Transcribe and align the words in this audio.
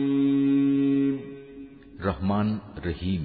رحمن 2.04 2.58
رحيم. 2.86 3.24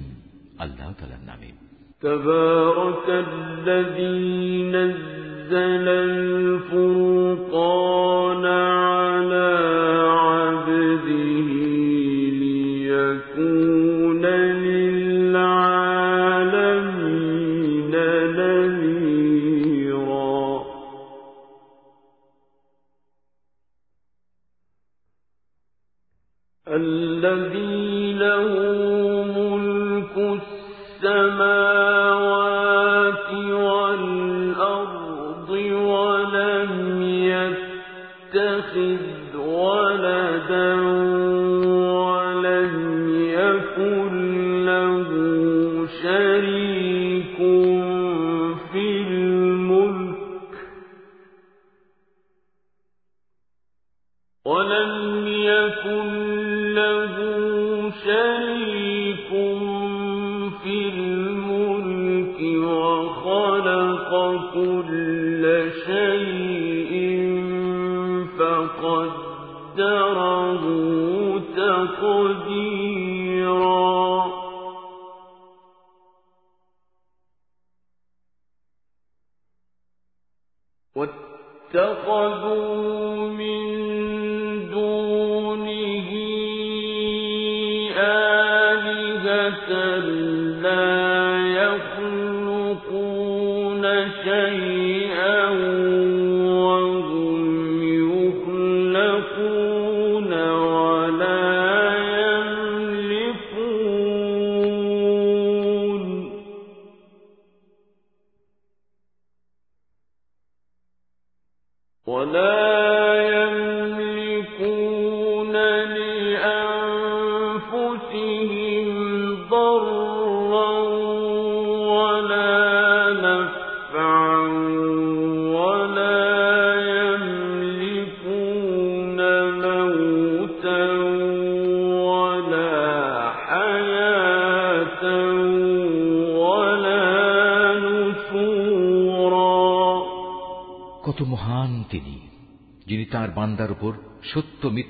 الله 0.60 0.92
تعالى 0.98 1.16
نامي 1.26 1.54
تبارك 2.00 3.06
الذي 3.08 4.62
نزل 4.72 5.88
الفرقان 5.88 7.50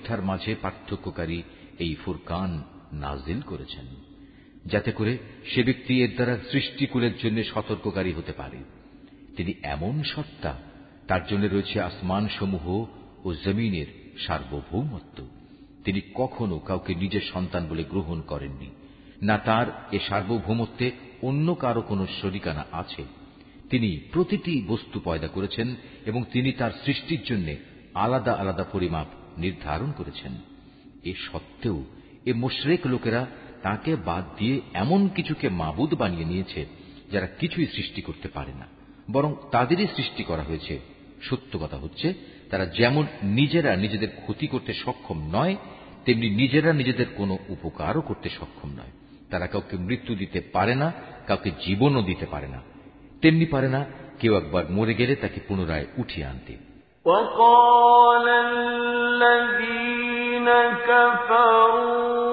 মিথ্যার 0.01 0.23
মাঝে 0.23 0.53
পার্থক্যকারী 0.63 1.39
এই 1.79 1.93
ফুরকান 2.05 2.51
নাজিল 2.93 3.41
করেছেন, 3.41 3.87
যাতে 4.67 4.91
করে 4.93 5.13
সে 5.47 5.61
ব্যক্তি 5.63 5.93
এর 6.03 6.11
দ্বারা 6.15 6.35
সৃষ্টিকুলের 6.51 7.15
জন্য 7.23 7.39
সতর্ককারী 7.45 8.13
হতে 8.13 8.33
পারে। 8.33 8.59
তিনি 9.37 9.53
এমন 9.75 9.95
সত্তা, 10.03 10.53
তার 11.09 11.23
জন্য 11.27 11.45
রয়েছে 11.47 11.77
আসমান 11.81 12.25
সমূহ 12.39 12.67
ও 13.25 13.29
জমিনের 13.45 13.89
সার্বভৌমত্ব। 14.27 15.19
তিনি 15.85 16.01
কখনো 16.15 16.57
কাউকে 16.59 16.93
নিজের 16.95 17.25
সন্তান 17.33 17.63
বলে 17.69 17.85
গ্রহণ 17.85 18.19
করেননি, 18.23 18.69
না 19.23 19.37
তার 19.39 19.67
এ 19.93 19.99
সার্বভৌমত্বে 20.09 20.87
অন্য 21.23 21.47
কারও 21.55 21.83
কোনো 21.83 22.05
শরিকানা 22.21 22.65
আছে। 22.73 23.03
তিনি 23.71 23.91
প্রতিটি 24.13 24.55
বস্তু 24.67 24.97
পয়দা 25.05 25.29
করেছেন 25.29 25.69
এবং 26.07 26.21
তিনি 26.33 26.51
তার 26.53 26.73
সৃষ্টির 26.85 27.23
জন্য 27.25 27.49
আলাদা 27.95 28.33
আলাদা 28.33 28.65
পরিমাপ 28.73 29.09
নির্ধারণ 29.39 29.93
করেছেন। 29.93 30.33
এ 31.05 31.13
সত্ত্বেও 31.33 31.85
এ 32.27 32.33
মুশরেক 32.33 32.87
লোকেরা 32.87 33.27
তাকে 33.63 33.97
বাদ 33.97 34.25
দিয়ে 34.39 34.61
এমন 34.75 35.09
কিছুকে 35.09 35.49
মাবুদ 35.49 35.95
বানিয়ে 35.95 36.25
নিয়েছে 36.25 36.67
যারা 37.13 37.27
কিছুই 37.27 37.67
সৃষ্টি 37.67 38.03
করতে 38.03 38.29
পারে 38.29 38.53
না, 38.53 38.67
বরং 39.11 39.35
তাদেরই 39.51 39.87
সৃষ্টি 39.97 40.25
করা 40.25 40.43
হয়েছে। 40.43 40.81
সত্য 41.23 41.59
কথা 41.59 41.77
হচ্ছে, 41.77 42.15
তারা 42.51 42.67
যেমন 42.67 43.07
নিজেরা 43.23 43.77
নিজেদের 43.77 44.09
ক্ষতি 44.23 44.47
করতে 44.47 44.73
সক্ষম 44.75 45.19
নয়, 45.33 45.57
তেমনি 46.05 46.31
নিজেরা 46.31 46.73
নিজেদের 46.73 47.07
কোনো 47.17 47.39
উপকারও 47.49 48.01
করতে 48.01 48.29
সক্ষম 48.29 48.69
নয়। 48.69 48.93
তারা 49.31 49.47
কাউকে 49.47 49.77
মৃত্যু 49.77 50.15
দিতে 50.15 50.41
পারে 50.41 50.75
না, 50.75 50.93
কাউকে 51.27 51.51
জীবনও 51.51 52.03
দিতে 52.03 52.27
পারে 52.27 52.49
না। 52.49 52.61
তেমনি 53.21 53.47
পারে 53.47 53.69
না 53.69 53.85
কেউ 54.21 54.37
একবার 54.37 54.71
মরে 54.71 54.95
গেলে 54.95 55.17
তাকে 55.17 55.41
পুনরায় 55.49 55.87
উঠিয়ে 55.97 56.27
আনতে। 56.27 56.57
وقال 57.05 58.29
الذين 58.29 59.71
كفروا 60.87 62.30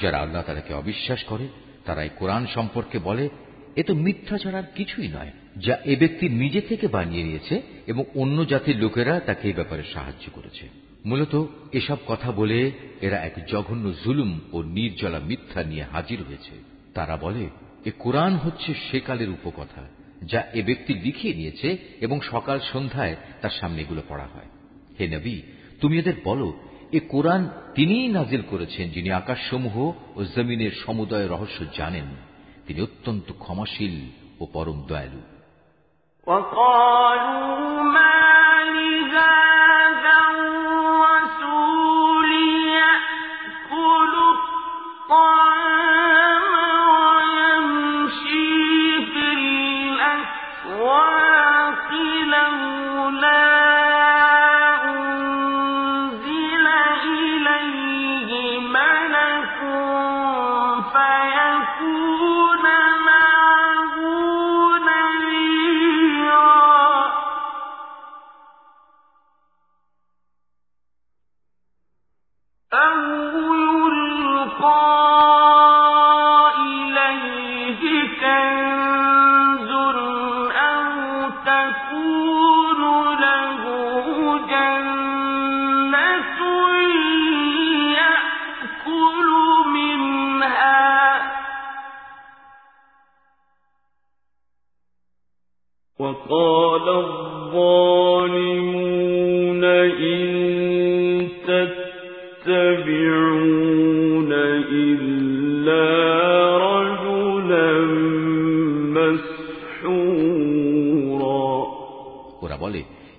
যারা 0.00 0.18
আল্লাহ 0.18 0.42
তালাকে 0.42 0.74
অবিশ্বাস 0.74 1.24
করে, 1.24 1.48
তারা 1.84 2.02
এই 2.02 2.10
কোরআন 2.18 2.46
সম্পর্কে 2.46 2.98
বলে, 2.98 3.28
এ 3.76 3.82
তো 3.82 3.94
মিথ্যা 3.94 4.38
ছাড়ার 4.38 4.62
কিছুই 4.74 5.08
নয়, 5.08 5.30
যা 5.56 5.76
এ 5.84 5.96
ব্যক্তি 5.96 6.28
নিজে 6.28 6.60
থেকে 6.60 6.88
বানিয়ে 6.88 7.22
নিয়েছে 7.22 7.62
এবং 7.86 8.04
অন্য 8.14 8.44
জাতির 8.44 8.76
লোকেরা 8.76 9.20
তাকে 9.20 9.48
এই 9.48 9.54
ব্যাপারে 9.54 9.82
সাহায্য 9.94 10.30
করেছে। 10.32 10.68
মূলত 11.04 11.44
এসব 11.72 11.96
কথা 12.06 12.32
বলে 12.32 12.70
এরা 13.00 13.16
এক 13.16 13.32
জঘন্য 13.48 13.92
জুলুম 14.04 14.40
ও 14.52 14.62
নির্জলা 14.62 15.18
মিথ্যা 15.18 15.62
নিয়ে 15.62 15.82
হাজির 15.82 16.22
হয়েছে। 16.22 16.52
তারা 16.94 17.16
বলে, 17.16 17.48
এ 17.84 17.90
কোরআন 17.98 18.36
হচ্ছে 18.36 18.74
সেকালের 18.90 19.30
উপকথা, 19.30 19.88
যা 20.22 20.42
এ 20.54 20.62
ব্যক্তি 20.62 20.94
লিখিয়ে 20.94 21.34
নিয়েছে 21.34 21.76
এবং 22.00 22.20
সকাল 22.20 22.60
সন্ধ্যায় 22.72 23.16
তার 23.40 23.50
সামনে 23.50 23.82
এগুলো 23.82 24.02
পড়া 24.08 24.28
হয়। 24.34 24.46
হে 25.00 25.16
নবী, 25.16 25.42
তুমি 25.80 25.98
এদের 25.98 26.14
বলো 26.24 26.60
এ 26.93 26.99
কোরআন 27.07 27.41
তিনিই 27.75 28.07
নাজিল 28.07 28.41
করেছেন 28.41 28.85
যিনি 28.89 29.09
আকাশসমূহ 29.11 29.75
ও 30.15 30.19
জমিনের 30.35 30.73
সমুদয় 30.85 31.27
রহস্য 31.27 31.59
জানেন 31.77 32.07
তিনি 32.67 32.79
অত্যন্ত 32.81 33.27
ক্ষমাশীল 33.39 33.95
ও 34.39 34.43
পরম 34.53 34.79
দয়ালু 34.87 35.21
وقالوا 36.27 37.83
ما 37.93 38.12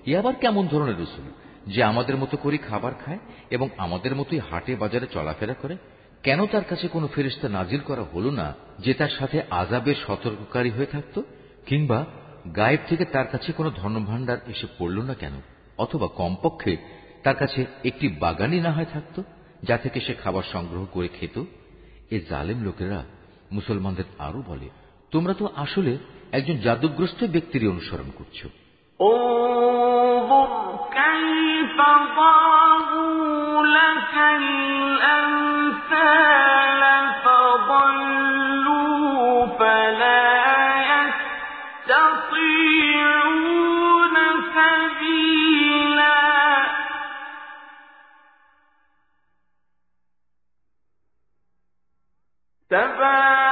এ 0.05 0.17
আবার 0.17 0.35
কেমন 0.35 0.67
ধরনের 0.67 1.01
রসুল 1.01 1.25
যে 1.67 1.83
আমাদের 1.83 2.17
মতো 2.17 2.37
করে 2.37 2.57
খাবার 2.57 2.93
খায় 3.05 3.19
এবং 3.49 3.69
আমাদের 3.77 4.15
মতোই 4.15 4.39
হাটে 4.39 4.75
বাজারে 4.75 5.07
চলাফেরা 5.13 5.53
করে? 5.53 5.77
কেন 6.23 6.45
তার 6.45 6.63
কাছে 6.63 6.87
কোনো 6.87 7.07
ফেরিস্তা 7.07 7.49
নাজিল 7.49 7.79
করা 7.79 8.01
হলো 8.01 8.31
না 8.31 8.53
যে 8.79 8.93
তার 8.93 9.09
সাথে 9.09 9.41
আজাবের 9.49 9.95
সতর্ককারী 10.07 10.69
হয়ে 10.69 10.85
থাকত? 10.85 11.21
কিংবা 11.65 12.05
গায়েব 12.55 12.79
থেকে 12.87 13.05
তার 13.05 13.27
কাছে 13.27 13.51
কোনো 13.51 13.69
ধনভাণ্ডার 13.69 14.37
এসে 14.47 14.67
পড়ল 14.79 15.01
না 15.01 15.13
কেন? 15.13 15.41
অথবা 15.77 16.07
কমপক্ষে 16.07 16.77
তার 17.23 17.35
কাছে 17.35 17.65
একটি 17.83 18.07
বাগানই 18.07 18.59
না 18.59 18.71
হয় 18.71 18.85
থাকত, 18.93 19.21
যা 19.63 19.77
থেকে 19.77 19.99
সে 19.99 20.13
খাবার 20.13 20.43
সংগ্রহ 20.51 20.85
করে 20.85 21.07
খেত? 21.07 21.43
এ 22.11 22.19
জালেম 22.29 22.63
লোকেরা 22.63 23.03
মুসলমানদের 23.51 24.03
আরও 24.19 24.43
বলে, 24.47 24.69
তোমরা 25.11 25.33
তো 25.33 25.49
আসলে 25.55 25.97
একজন 26.31 26.57
জাদুগ্রস্ত 26.57 27.23
ব্যক্তিরই 27.23 27.67
অনুসরণ 27.67 28.11
করছ। 28.15 28.47
انظر 29.01 30.79
كيف 30.91 31.77
ضربوا 32.17 33.65
لك 33.65 34.13
الأمثال 34.41 35.61
فضلوا 37.25 38.85
فلا 39.59 40.35
يستطيعون 41.85 42.35
سبيلا. 44.55 46.15
تبارك 52.69 53.44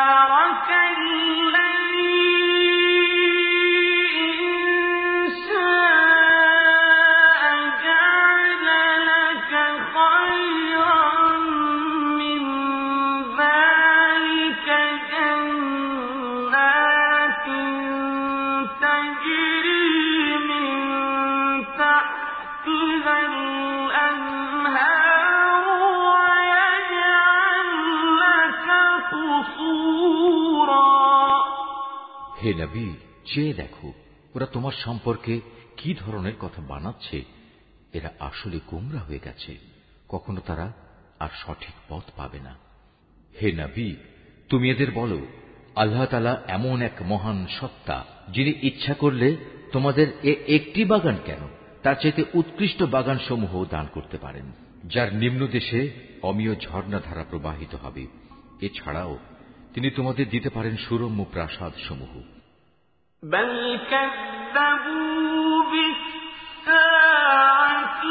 চেয়ে 33.25 33.53
দেখো, 33.53 33.93
ওরা 34.35 34.45
তোমার 34.45 34.71
সম্পর্কে 34.71 35.41
কি 35.77 35.95
ধরনের 35.99 36.33
কথা 36.39 36.61
বানাচ্ছে। 36.61 37.23
এরা 37.93 38.11
আসলে 38.19 38.59
গোমরা 38.67 38.99
হয়ে 38.99 39.19
গেছে। 39.23 39.57
কখনো 40.09 40.41
তারা 40.45 40.73
আর 41.19 41.29
সঠিক 41.33 41.75
পথ 41.89 42.03
পাবে 42.15 42.39
না। 42.39 42.57
হে 43.41 43.51
নবী, 43.51 43.95
তুমি 44.49 44.69
এদের 44.69 44.91
বলো, 44.91 45.19
আল্লাহ 45.75 46.05
তালা 46.05 46.43
এমন 46.47 46.81
এক 46.81 47.01
মহান 47.01 47.47
সত্তা, 47.59 48.05
যিনি 48.29 48.53
ইচ্ছা 48.61 48.93
করলে 48.93 49.37
তোমাদের 49.71 50.07
এ 50.23 50.55
একটি 50.55 50.85
বাগান 50.85 51.17
কেন? 51.25 51.47
তার 51.83 51.95
চাইতে 51.95 52.23
উৎকৃষ্ট 52.33 52.83
বাগান 52.83 53.17
সমূহ 53.27 53.65
দান 53.65 53.87
করতে 53.93 54.17
পারেন। 54.17 54.51
যার 54.85 55.15
নিম্ন 55.15 55.47
দেশে 55.47 55.91
অমীয় 56.21 56.55
ঝর্ণাধারা 56.55 57.25
প্রবাহিত 57.29 57.75
হবে। 57.75 58.07
এছাড়াও 58.61 59.19
তিনি 59.73 59.89
তোমাদের 59.89 60.29
দিতে 60.29 60.49
পারেন 60.49 60.77
সুরম্য 60.77 61.25
প্রাসাদ 61.31 61.73
সমূহ 61.87 62.21
بل 63.23 63.79
كذبوا 63.91 65.63
بالساعة 66.63 68.03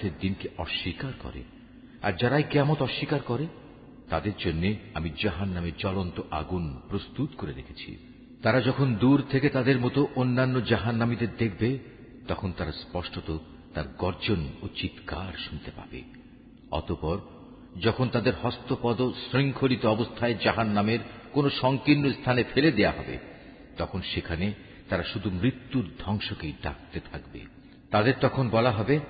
কেয়ামতের 0.00 0.20
দিনকে 0.20 0.48
অস্বীকার 0.62 1.12
করে। 1.22 1.42
আর 2.02 2.12
যারাই 2.12 2.42
কেয়ামত 2.42 2.82
অস্বীকার 2.82 3.20
করে, 3.26 3.46
তাদের 4.10 4.32
জন্য 4.38 4.74
আমি 4.94 5.10
জাহান 5.22 5.48
নামে 5.48 5.72
জ্বলন্ত 5.78 6.20
আগুন 6.30 6.80
প্রস্তুত 6.88 7.30
করে 7.38 7.52
রেখেছি। 7.52 7.96
তারা 8.42 8.60
যখন 8.60 8.94
দূর 8.94 9.22
থেকে 9.30 9.48
তাদের 9.48 9.80
মতো 9.80 10.08
অন্যান্য 10.16 10.64
জাহান 10.64 10.96
নামীদের 10.96 11.28
দেখবে, 11.38 11.78
তখন 12.28 12.52
তারা 12.52 12.72
স্পষ্টত 12.72 13.38
তার 13.74 13.84
গর্জন 13.98 14.48
ও 14.62 14.68
চিৎকার 14.76 15.38
শুনতে 15.38 15.70
পাবে। 15.70 16.02
অতপর, 16.70 17.18
যখন 17.80 18.08
তাদের 18.08 18.32
হস্তপদ 18.42 19.02
শৃঙ্খলিত 19.02 19.86
অবস্থায় 19.86 20.34
জাহান 20.44 20.68
নামের 20.68 20.98
কোন 21.32 21.50
সংকীর্ণ 21.50 22.12
স্থানে 22.12 22.44
ফেলে 22.54 22.72
দেয়া 22.72 22.90
হবে, 22.90 23.18
তখন 23.78 24.02
সেখানে 24.14 24.52
তারা 24.88 25.02
শুধু 25.02 25.30
মৃত্যুর 25.30 25.90
ধ্বংসকেই 25.98 26.52
ডাকতে 26.62 27.00
থাকবে। 27.12 27.40
তাদের 27.90 28.14
তখন 28.20 28.48
বলা 28.48 28.70
হবে 28.70 29.00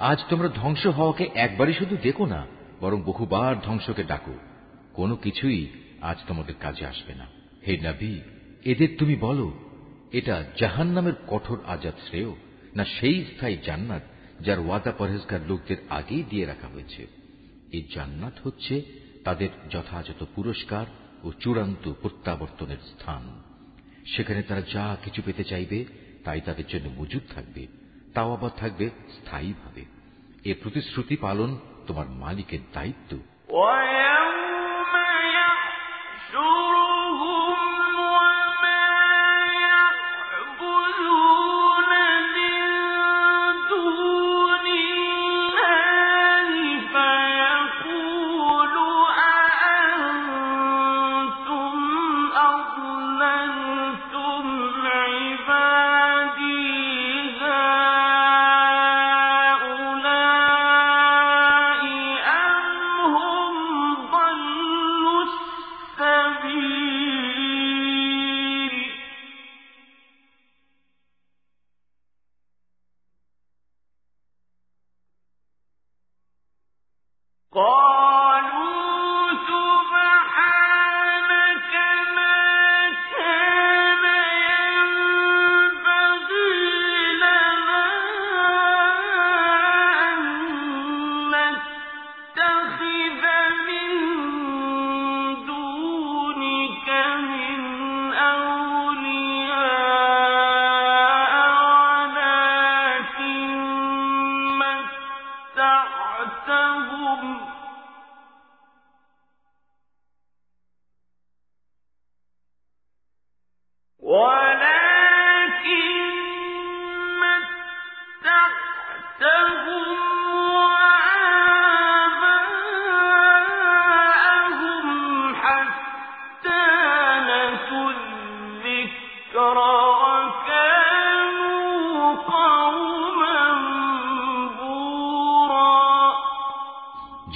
আজ 0.00 0.18
তোমরা 0.28 0.48
ধ্বংস 0.48 0.86
হওয়াকে 0.86 1.30
একবারই 1.34 1.72
শুধু 1.72 1.96
দেখো 2.02 2.26
না, 2.26 2.46
বরং 2.80 3.02
বহুবার 3.02 3.60
ধ্বংসকে 3.60 4.02
ডাকো। 4.02 4.38
কোনো 4.92 5.16
কিছুই 5.16 5.68
আজ 6.00 6.16
তোমাদের 6.28 6.54
কাজে 6.60 6.86
আসবে 6.86 7.14
না। 7.14 7.26
হে 7.66 7.78
নবী, 7.82 8.20
এদের 8.64 8.88
তুমি 8.98 9.16
বলো, 9.16 9.52
এটা 10.12 10.44
জাহান 10.58 10.86
নামের 10.86 11.12
কঠোর 11.26 11.58
আজাদ 11.66 11.94
শ্রেয়, 12.08 12.32
না 12.76 12.84
সেই 12.84 13.24
স্থায়ী 13.24 13.56
জান্নাত 13.64 14.02
যার 14.40 14.58
ওয়াদা 14.60 14.92
পরহেজগার 14.92 15.40
লোকদের 15.48 15.76
আগেই 15.90 16.22
দিয়ে 16.22 16.46
রাখা 16.46 16.68
হয়েছে? 16.68 17.06
এই 17.72 17.88
জান্নাত 17.94 18.32
হচ্ছে 18.42 18.82
তাদের 19.24 19.48
যথাযথ 19.70 20.24
পুরস্কার 20.34 20.86
ও 21.22 21.32
চূড়ান্ত 21.32 21.92
প্রত্যাবর্তনের 22.02 22.76
স্থান। 22.76 23.42
সেখানে 24.16 24.42
তারা 24.42 24.62
যা 24.72 24.96
কিছু 25.04 25.22
পেতে 25.24 25.44
চাইবে, 25.44 25.84
তাই 26.24 26.40
তাদের 26.40 26.64
জন্য 26.68 26.90
মজুদ 27.00 27.22
থাকবে। 27.34 27.66
তাও 28.14 28.32
আবার 28.32 28.50
থাকবে 28.56 28.90
স্থায়ীভাবে। 29.10 29.84
এ 30.44 30.54
প্রতিশ্রুতি 30.62 31.16
পালন 31.16 31.58
তোমার 31.86 32.10
মালিকের 32.10 32.58
দায়িত্ব। 32.72 33.18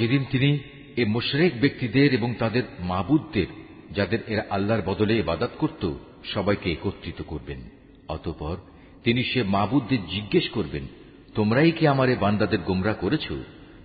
যেদিন 0.04 0.25
তিনি 0.30 0.58
এ 0.96 1.04
মুশরেক 1.04 1.61
ব্যক্তিদের 1.61 2.14
এবং 2.14 2.34
তাদের 2.34 2.62
মাবুদদের, 2.80 3.46
যাদের 3.90 4.18
এরা 4.26 4.44
আল্লাহর 4.50 4.82
বদলে 4.82 5.18
ইবাদত 5.18 5.50
করত, 5.58 5.92
সবাইকে 6.25 6.73
একত্রিত 6.73 7.23
করবেন। 7.23 7.61
অতঃপর 8.08 8.56
তিনি 9.04 9.25
সে 9.25 9.42
মাবুদদের 9.42 10.06
জিজ্ঞেস 10.06 10.49
করবেন, 10.49 10.87
তোমরাই 11.34 11.70
কি 11.70 11.87
আমার 11.87 12.08
এ 12.08 12.16
বান্দাদের 12.16 12.58
গোমরা 12.58 12.94
করেছ? 12.94 13.32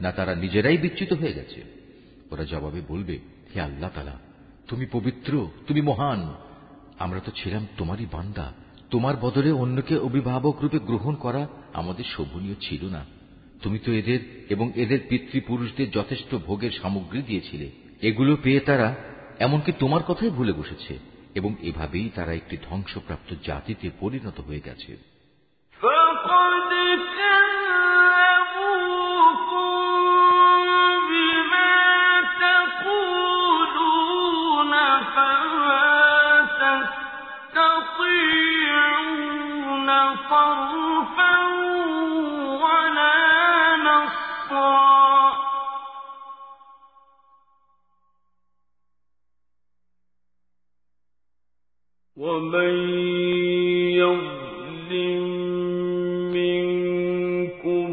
না 0.01 0.11
তারা 0.11 0.35
নিজেরাই 0.35 0.77
বিচ্যুত 0.77 1.13
হয়ে 1.13 1.33
গেছে? 1.33 1.63
ওরা 2.31 2.43
জবাবে 2.43 2.81
বলবে, 2.87 3.19
হে 3.55 3.61
আল্লাহ 3.61 3.89
তালা 3.95 4.19
তুমি 4.67 4.85
পবিত্র, 4.85 5.49
তুমি 5.67 5.81
মহান। 5.81 6.33
আমরা 6.99 7.19
তো 7.19 7.31
ছিলাম 7.35 7.67
তোমারই 7.77 8.05
বান্দা। 8.11 8.53
তোমার 8.91 9.15
বদলে 9.21 9.51
অন্যকে 9.51 9.97
অভিভাবক 9.97 10.61
রূপে 10.61 10.79
গ্রহণ 10.79 11.15
করা 11.15 11.47
আমাদের 11.73 12.03
শোভনীয় 12.03 12.55
ছিল 12.61 12.89
না। 12.89 13.18
তুমি 13.62 13.78
তো 13.78 13.90
এদের 13.92 14.20
এবং 14.48 14.66
এদের 14.74 15.00
পিতৃপুরুষদের 15.08 15.88
যথেষ্ট 15.90 16.30
ভোগের 16.46 16.72
সামগ্রী 16.82 17.22
দিয়েছিলে 17.22 17.66
এগুলো 18.02 18.32
পেয়ে 18.36 18.60
তারা 18.60 18.88
এমনকি 19.38 19.72
তোমার 19.72 20.02
কথাই 20.02 20.30
ভুলে 20.30 20.52
বসেছে 20.52 20.94
এবং 21.34 21.50
এভাবেই 21.62 22.08
তারা 22.14 22.32
একটি 22.32 22.56
ধ্বংসপ্রাপ্ত 22.68 23.30
জাতিতে 23.44 23.86
পরিণত 24.00 24.38
হয়ে 24.40 24.60
গেছে 24.60 24.92
فقد 25.80 26.70
كذبوكم 28.84 29.70
بما 31.10 31.74
تقولون 33.34 33.92
فما 35.06 35.84
تستطيعون 39.04 39.88
صرفا 40.28 40.87
ومن 52.18 52.74
يظلم 53.94 55.24
منكم 56.32 57.88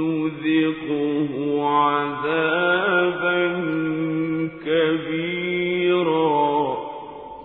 نذقه 0.00 1.32
عذابا 1.82 3.40
كبيرا 4.66 6.36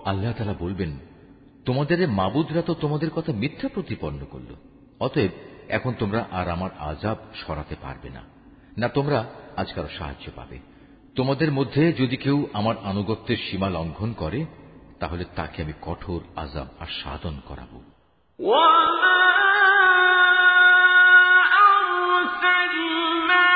আল্লাহ 0.06 0.32
তালা 0.38 0.54
বলবেন 0.64 0.90
তোমাদের 1.66 1.98
এ 2.00 2.06
মাবুদরা 2.20 2.62
তো 2.62 2.72
তোমাদের 2.74 3.10
কথা 3.10 3.32
মিথ্যা 3.32 3.68
প্রতিপন্ন 3.68 4.20
করল 4.24 4.50
অতএব 5.00 5.32
এখন 5.68 5.92
তোমরা 5.98 6.20
আর 6.30 6.46
আমার 6.48 6.70
আজাব 6.90 7.18
সরাতে 7.42 7.76
পারবে 7.82 8.08
না 8.10 8.22
না 8.80 8.86
তোমরা 8.88 9.18
আজ 9.56 9.68
কারো 9.74 9.90
সাহায্য 9.98 10.26
পাবে 10.36 10.56
তোমাদের 11.16 11.50
মধ্যে 11.52 11.82
যদি 11.92 12.16
কেউ 12.16 12.38
আমার 12.52 12.76
আনুগত্যের 12.84 13.38
সীমা 13.46 13.68
লঙ্ঘন 13.68 14.10
করে 14.14 14.40
তাহলে 14.98 15.24
তাকে 15.36 15.58
আমি 15.62 15.74
কঠোর 15.80 16.20
আজাব 16.36 16.68
আর 16.80 16.90
সাধন 17.00 17.36
করাবো 17.48 17.78
وما 18.38 19.22
أرسلنا 21.68 23.55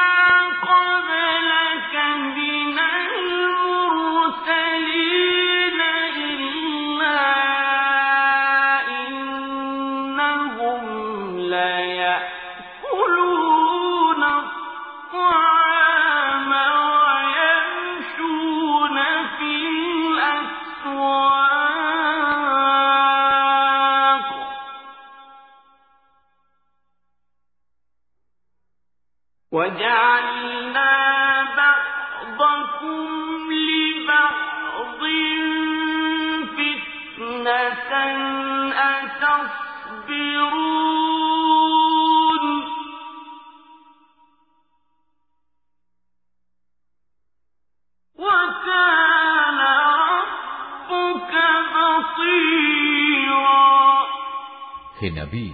নবী 55.30 55.46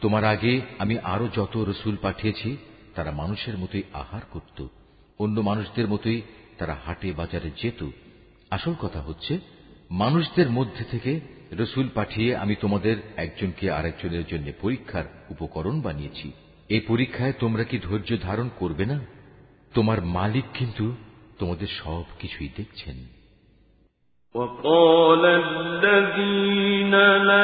তোমার 0.00 0.24
আগে 0.24 0.52
আমি 0.78 0.94
আরো 1.04 1.26
যত 1.28 1.54
রসুল 1.68 1.96
পাঠিয়েছি 2.02 2.50
তারা 2.94 3.10
মানুষের 3.12 3.56
মতোই 3.58 3.84
আহার 3.92 4.24
করত 4.32 4.58
অন্য 5.20 5.36
মানুষদের 5.40 5.86
মতোই 5.88 6.18
তারা 6.58 6.74
হাটে 6.84 7.08
বাজারে 7.12 7.50
যেত 7.62 7.80
আসল 8.50 8.74
কথা 8.80 9.00
হচ্ছে 9.00 9.34
মানুষদের 9.90 10.48
মধ্যে 10.50 10.84
থেকে 10.90 11.12
রসুল 11.52 11.86
পাঠিয়ে 11.94 12.30
আমি 12.36 12.54
তোমাদের 12.60 12.96
একজনকে 13.16 13.66
আরেকজনের 13.70 14.24
জন্য 14.26 14.46
পরীক্ষার 14.60 15.06
উপকরণ 15.30 15.76
বানিয়েছি 15.80 16.28
এই 16.68 16.82
পরীক্ষায় 16.88 17.34
তোমরা 17.40 17.64
কি 17.64 17.76
ধৈর্য 17.78 18.10
ধারণ 18.22 18.48
করবে 18.58 18.84
না 18.84 18.98
তোমার 19.74 19.98
মালিক 20.02 20.44
কিন্তু 20.54 20.86
তোমাদের 21.38 21.70
সব 21.78 22.04
কিছুই 22.18 22.50
দেখছেন 22.56 22.98
وقال 24.34 25.24
الذين 25.24 26.94
لا 27.22 27.41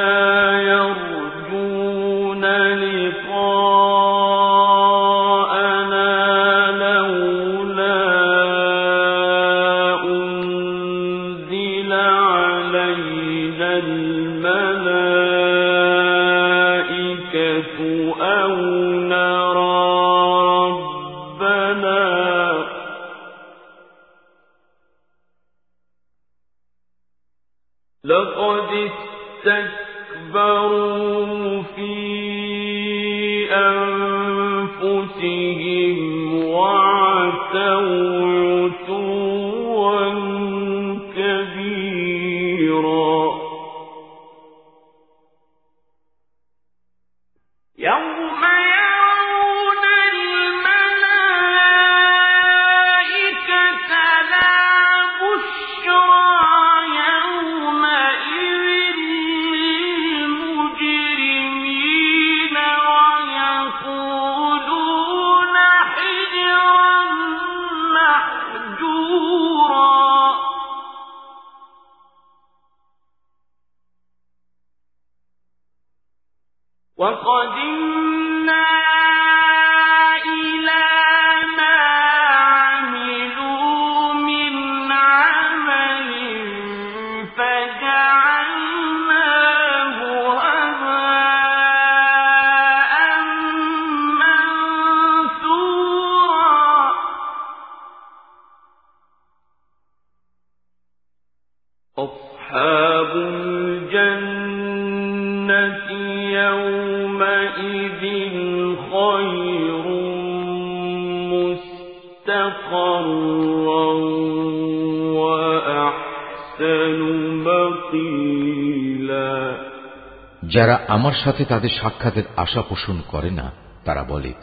যারা 120.60 120.80
আমার 120.88 121.14
সাথে 121.24 121.46
তাদের 121.46 121.70
সাক্ষাতের 121.70 122.24
আশা 122.38 122.62
পোষণ 122.62 123.02
করে 123.08 123.30
না, 123.30 123.52
তারা 123.86 124.04
বলে, 124.04 124.34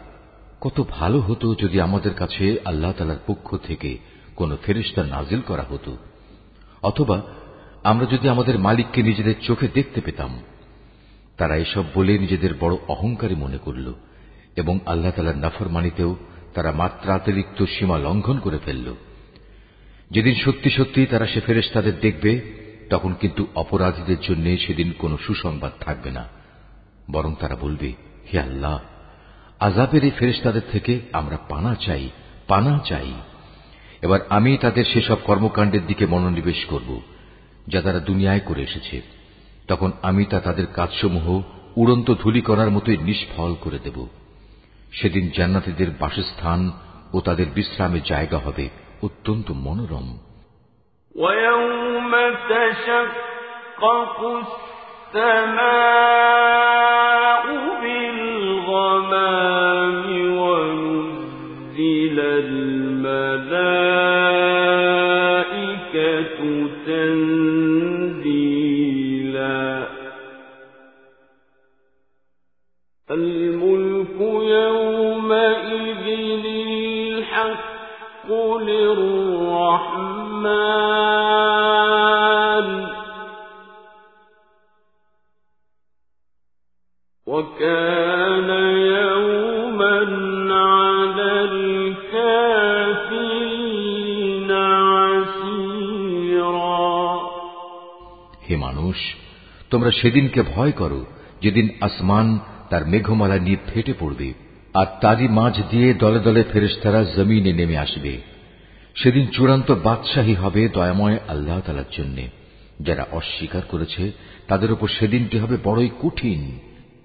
কত 0.61 0.85
ভালো 0.91 1.21
হতো 1.21 1.55
যদি 1.55 1.81
আমাদের 1.81 2.15
কাছে 2.15 2.57
আল্লাহ 2.65 2.93
তালার 2.93 3.17
পক্ষ 3.27 3.57
থেকে 3.57 3.99
কোন 4.37 4.57
ফেরিস্তা 4.57 5.05
নাজিল 5.05 5.41
করা 5.41 5.63
হতো। 5.63 5.97
অথবা 6.83 7.23
আমরা 7.85 8.07
যদি 8.07 8.29
আমাদের 8.29 8.59
মালিককে 8.59 9.03
নিজেদের 9.03 9.35
চোখে 9.43 9.69
দেখতে 9.69 10.01
পেতাম। 10.01 10.41
তারা 11.37 11.57
এসব 11.57 11.85
বলে 11.95 12.19
নিজেদের 12.19 12.55
বড় 12.61 12.77
অহংকারী 12.89 13.35
মনে 13.35 13.59
করল 13.59 13.95
এবং 14.57 14.79
আল্লাহ 14.87 15.11
তালার 15.11 15.39
নাফরমানিতেও 15.39 16.17
তারা 16.55 16.73
মাত্রাতিরিক্ত 16.73 17.65
সীমা 17.65 17.99
লঙ্ঘন 17.99 18.39
করে 18.39 18.59
ফেলল। 18.65 18.95
যেদিন 20.11 20.35
সত্যি 20.35 20.71
সত্যি 20.71 21.07
তারা 21.07 21.27
সে 21.27 21.41
ফেরেশতাদের 21.41 22.01
দেখবে 22.01 22.66
তখন 22.91 23.15
কিন্তু 23.15 23.47
অপরাধীদের 23.55 24.17
জন্য 24.21 24.57
সেদিন 24.57 24.93
কোনো 24.99 25.19
সুসংবাদ 25.27 25.73
থাকবে 25.81 26.11
না। 26.11 26.29
বরং 27.11 27.35
তারা 27.41 27.57
বলবে, 27.57 27.93
হে 28.33 28.41
আল্লাহ 28.41 28.81
আজাবের 29.61 30.05
এই 30.05 30.11
ফেরেশতাদের 30.11 30.63
থেকে 30.73 31.01
আমরা 31.13 31.37
পানা 31.37 31.75
চাই 31.75 32.09
পানা 32.49 32.81
চাই। 32.89 33.13
এবার 34.03 34.21
আমি 34.29 34.57
তাদের 34.57 34.85
সেসব 34.85 35.17
কর্মকাণ্ডের 35.25 35.87
দিকে 35.87 36.07
মনোনিবেশ 36.07 36.65
করব, 36.65 37.01
যা 37.69 37.83
তারা 37.83 37.99
দুনিয়ায় 37.99 38.41
করে 38.41 38.63
এসেছে। 38.63 39.03
তখন 39.69 39.93
আমি 40.03 40.25
তা 40.25 40.41
তাদের 40.41 40.67
কাজসমূহ 40.67 41.43
উড়ন্ত 41.77 42.15
ধূলিকণার 42.15 42.71
মতোই 42.71 42.97
নিষ্ফল 42.97 43.55
করে 43.61 43.79
দেব। 43.79 44.07
সেদিন 44.93 45.31
জান্নাতীদের 45.37 45.87
বাসস্থান 46.01 46.73
ও 47.13 47.21
তাদের 47.21 47.47
বিশ্রামের 47.55 48.03
জায়গা 48.03 48.39
হবে 48.39 48.69
অত্যন্ত 49.03 49.51
মনোরম। 49.51 50.19
ويوم 51.19 52.13
تشقق 52.51 54.19
السماء 55.15 55.97
بالغمام 57.83 59.27
ونزل 60.39 62.19
الملائكة 62.21 63.07
تنزيلا. 66.87 67.67
الملك 73.11 74.19
يومئذ 74.61 76.07
الحق 77.27 78.29
للرحمن. 78.61 79.17
وكان 87.28 88.50
يوما 88.98 89.98
على 90.70 91.32
الكافرين 93.22 94.52
عسيرا 95.72 96.92
হে 98.48 98.56
মানুষ 98.66 98.98
তোমরা 99.72 99.92
সেদিনকে 100.00 100.42
ভয় 100.54 100.74
করো 100.82 101.02
যেদিন 101.44 101.68
আসমান 101.88 102.28
তার 102.70 102.84
মেঘমালা 102.86 103.38
নিয়ে 103.38 103.60
ফেটে 103.70 103.94
পড়বে 103.94 104.30
আর 104.74 104.88
তারই 105.02 105.28
মাঝ 105.40 105.56
দিয়ে 105.72 105.90
দলে 105.94 106.20
দলে 106.20 106.42
ফেরেশতারা 106.52 107.02
জমিনে 107.16 107.52
নেমে 107.54 107.78
আসবে 107.78 108.14
সেদিন 108.96 109.26
চূড়ান্ত 109.36 109.70
বাদশাহী 109.86 110.36
হবে 110.44 110.62
দয়াময় 110.68 111.18
আল্লাহ 111.28 111.58
তালার 111.66 111.90
জন্য 111.98 112.18
যারা 112.80 113.04
অস্বীকার 113.12 113.64
করেছে 113.72 114.04
তাদের 114.48 114.70
উপর 114.72 114.88
সেদিনটি 114.98 115.38
হবে 115.38 115.56
বড়ই 115.64 115.92
কঠিন 116.02 116.42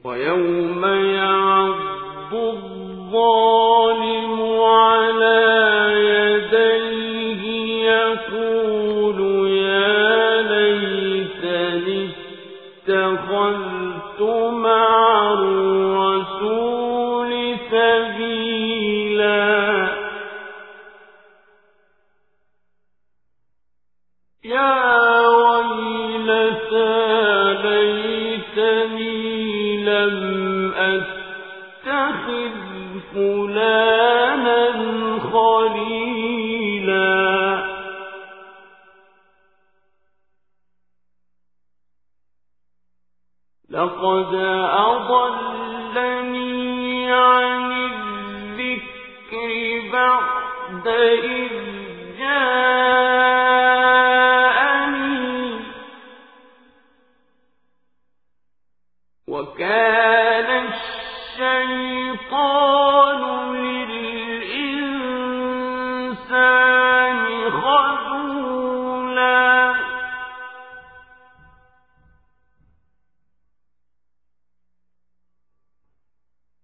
ويوم 0.04 0.86
يعض 1.16 2.34
الظالم 2.34 3.92
على 4.62 5.01
لقد 44.02 44.34
أضلني 45.94 47.12
عن 47.12 47.72
الذكر 48.52 49.50
بعد 49.94 50.88
إذ 51.24 51.50
جاءني 52.20 53.21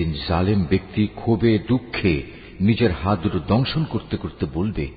সেদিন 0.00 0.18
জালেম 0.28 0.64
ব্যক্তি 0.64 1.06
ক্ষোভে, 1.14 1.58
দুঃখে 1.58 2.22
নিজের 2.60 2.90
হাত 2.92 3.20
দুটো 3.20 3.38
দংশন 3.38 3.84
করতে 3.84 4.16
করতে 4.16 4.46
বলবে, 4.54 4.88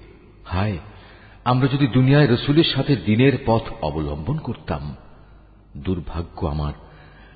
হায়, 0.46 0.78
আমরা 1.46 1.68
যদি 1.68 1.88
দুনিয়ায় 1.88 2.34
রসুলের 2.34 2.64
সাথে 2.64 2.96
দিনের 2.96 3.34
পথ 3.46 3.62
অবলম্বন 3.82 4.38
করতাম, 4.38 4.96
দুর্ভাগ্য 5.78 6.48
আমার। 6.48 6.74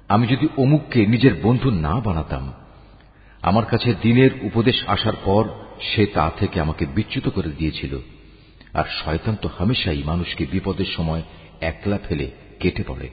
আমি 0.07 0.27
যদি 0.27 0.47
অমুককে 0.57 1.05
নিজের 1.05 1.31
বন্ধু 1.43 1.71
না 1.71 1.99
বানাতাম, 1.99 2.53
আমার 3.41 3.65
কাছে 3.65 3.95
দিনের 4.01 4.31
উপদেশ 4.41 4.87
আসার 4.87 5.13
পর 5.25 5.49
সে 5.81 6.05
তা 6.05 6.31
থেকে 6.37 6.59
আমাকে 6.59 6.85
বিচ্যুত 6.85 7.29
করে 7.29 7.49
দিয়েছিল। 7.57 7.97
আর 8.73 8.83
শয়তান 9.03 9.35
তো 9.41 9.49
হামেশাই 9.59 10.03
মানুষকে 10.05 10.45
বিপদের 10.51 10.85
সময় 10.85 11.21
একলা 11.61 11.99
ফেলে 12.07 12.31
কেটে 12.59 12.83
পড়ে। 12.87 13.09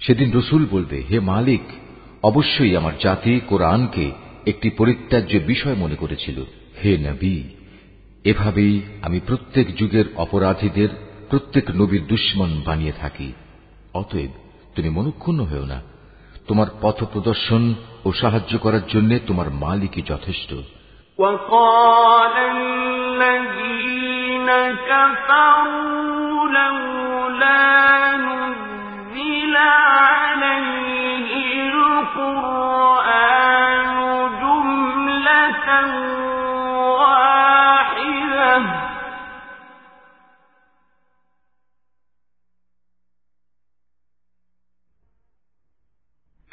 সেদিন 0.00 0.32
রসুল 0.32 0.66
বলবে, 0.70 1.02
হে 1.10 1.20
মালিক 1.20 1.60
অবশ্যই 2.23 2.73
আমার 2.75 2.95
জাতি 2.99 3.33
কোরআনকে 3.47 4.05
একটি 4.45 4.67
পরিত্যাজ্য 4.69 5.33
বিষয় 5.45 5.75
মনে 5.75 5.95
করেছিল 5.95 6.37
হে 6.81 6.91
নবী 6.97 7.35
এভাবেই 8.25 8.73
আমি 9.01 9.19
প্রত্যেক 9.19 9.67
যুগের 9.75 10.07
অপরাধীদের 10.15 10.89
প্রত্যেক 11.29 11.65
নবীর 11.71 12.03
দুশ্মন 12.07 12.51
বানিয়ে 12.65 12.93
থাকি 13.01 13.29
অতএব 13.93 14.31
তুমি 14.75 14.89
মনক্ষুণ্ণ 14.89 15.41
হও 15.43 15.65
না 15.65 15.79
তোমার 16.47 16.67
পথ 16.81 16.97
প্রদর্শন 17.03 17.63
ও 18.05 18.09
সাহায্য 18.11 18.53
করার 18.59 18.85
জন্য 18.87 19.11
তোমার 19.27 19.47
মালিকই 19.63 20.03
যথেষ্ট 20.05 20.51
وقال 21.19 22.35
الذين 22.55 24.49
كفروا 24.83 26.49
لولا 26.49 26.88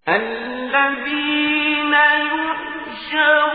الذين 0.10 1.94
يحشرون 1.94 3.49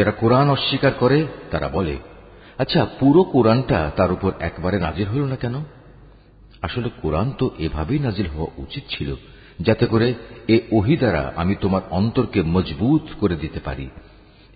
যারা 0.00 0.12
কোরআন 0.12 0.48
অস্বীকার 0.50 0.92
করে, 0.92 1.26
তারা 1.50 1.68
বলে 1.68 1.96
আচ্ছা 2.58 2.80
পুরো 3.00 3.24
কোরআনটা 3.24 3.78
তার 3.96 4.12
উপর 4.12 4.30
একবারে 4.40 4.78
নাজির 4.78 5.08
হল 5.08 5.22
না 5.24 5.36
কেন? 5.36 5.54
আসলে 6.62 6.88
কোরআন 7.02 7.28
তো 7.38 7.46
এভাবেই 7.58 7.98
নাজিল 7.98 8.26
হওয়া 8.26 8.50
উচিত 8.56 8.84
ছিল, 8.88 9.16
যাতে 9.60 9.86
করে 9.86 10.14
এ 10.48 10.56
ওহি 10.72 10.96
দ্বারা 10.96 11.32
আমি 11.36 11.54
তোমার 11.60 11.82
অন্তরকে 11.90 12.42
মজবুত 12.42 13.04
করে 13.20 13.36
দিতে 13.36 13.60
পারি। 13.60 13.86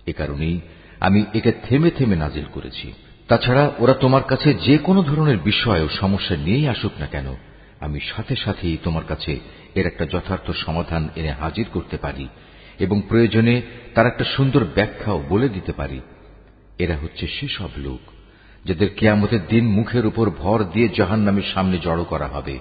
এ 0.07 0.12
কারণেই 0.12 0.61
আমি 1.00 1.20
একে 1.35 1.52
থেমে 1.62 1.90
থেমে 1.90 2.16
নাজিল 2.16 2.46
করেছি। 2.52 2.87
তাছাড়া 3.28 3.64
ওরা 3.78 3.94
তোমার 3.94 4.22
কাছে 4.22 4.54
যে 4.54 4.78
কোনো 4.78 5.02
ধরনের 5.02 5.38
বিষয় 5.38 5.80
ও 5.85 5.88
সমস্যা 5.88 6.37
নিয়েই 6.37 6.68
আসুক 6.68 6.92
না 7.00 7.07
কেন, 7.07 7.26
আমি 7.80 7.98
সাথে 8.00 8.37
সাথেই 8.37 8.76
তোমার 8.85 9.04
কাছে 9.04 9.33
এর 9.74 9.87
একটা 9.87 10.04
যথার্থ 10.07 10.46
সমাধান 10.64 11.09
এনে 11.16 11.33
হাজির 11.40 11.66
করতে 11.72 11.96
পারি। 11.96 12.28
এবং 12.80 13.02
প্রয়োজনে 13.02 13.62
তার 13.93 14.06
একটা 14.06 14.25
সুন্দর 14.36 14.65
ব্যাখ্যাও 14.75 15.23
বলে 15.30 15.49
দিতে 15.49 15.71
পারি 15.71 16.02
এরা 16.78 16.97
হচ্ছে 16.97 17.28
সেসব 17.28 17.69
লোক 17.78 17.99
যাদের 18.65 18.95
কেয়ামতের 18.95 19.47
দিন 19.47 19.67
মুখের 19.67 20.06
উপর 20.06 20.32
ভর 20.38 20.63
দিয়ে 20.63 20.89
জাহান 20.89 21.19
নামের 21.19 21.43
সামনে 21.54 21.78
জড়ো 21.78 22.04
করা 22.04 22.28
হবে 22.28 22.60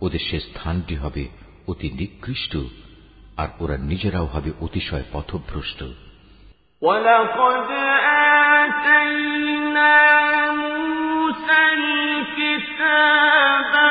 ওদের 0.00 0.20
সে 0.30 0.40
স্থানটি 0.40 0.94
হবে 0.94 1.28
অতি 1.66 1.90
নিকৃষ্ট 1.90 2.56
আর 3.36 3.48
ওরা 3.60 3.76
নিজেরাও 3.76 4.26
হবে 4.26 4.52
অতিশয় 4.60 5.02
পথভ্রষ্ট 5.12 5.84
ولقد 6.82 7.70
آتينا 8.56 10.54
موسى 10.54 11.72
الكتاب 11.72 13.89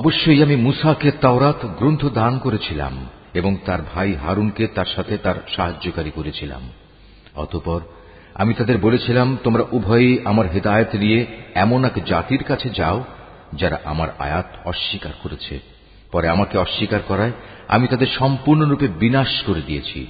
অবশ্যই 0.00 0.42
আমি 0.42 0.56
মুসাকে 0.56 1.10
তাওরাত 1.20 1.60
গ্রন্থ 1.78 2.02
দান 2.12 2.38
করেছিলাম 2.38 2.94
এবং 3.34 3.52
তার 3.64 3.80
ভাই 3.94 4.14
হারুনকে 4.14 4.66
তার 4.66 4.88
সাথে 4.96 5.14
তার 5.18 5.36
সাহায্যকারী 5.56 6.10
করেছিলাম 6.10 6.62
অতপর 7.34 7.80
আমি 8.34 8.52
তাদের 8.54 8.76
বলেছিলাম 8.78 9.28
তোমরা 9.44 9.64
উভয়ই 9.72 10.18
আমার 10.24 10.46
হেদায়ত 10.46 10.92
নিয়ে 10.94 11.26
এমন 11.54 11.80
এক 11.84 11.96
জাতির 12.06 12.42
কাছে 12.44 12.68
যাও 12.70 12.98
যারা 13.54 13.76
আমার 13.84 14.08
আয়াত 14.18 14.48
অস্বীকার 14.64 15.14
করেছে 15.22 15.54
পরে 16.12 16.28
আমাকে 16.28 16.58
অস্বীকার 16.58 17.02
করায় 17.02 17.32
আমি 17.68 17.86
তাদের 17.88 18.10
সম্পূর্ণরূপে 18.18 18.86
বিনাশ 18.98 19.32
করে 19.46 19.62
দিয়েছি 19.62 20.00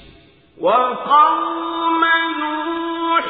وقوم 0.57 2.03
نوح 2.41 3.27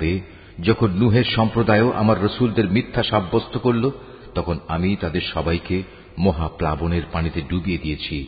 একইভাবে 0.00 0.36
যখন 0.62 0.90
নুহের 0.90 1.24
সম্প্রদায়ও 1.24 1.92
আমার 1.92 2.24
রসুলদের 2.24 2.70
মিথ্যা 2.70 3.02
সাব্যস্ত 3.02 3.58
করল, 3.58 3.90
তখন 4.34 4.58
আমি 4.68 4.96
তাদের 5.00 5.20
সবাইকে 5.34 5.82
মহাপ্লাবনের 6.18 7.02
পানিতে 7.12 7.40
ডুবিয়ে 7.40 7.78
দিয়েছি, 7.78 8.26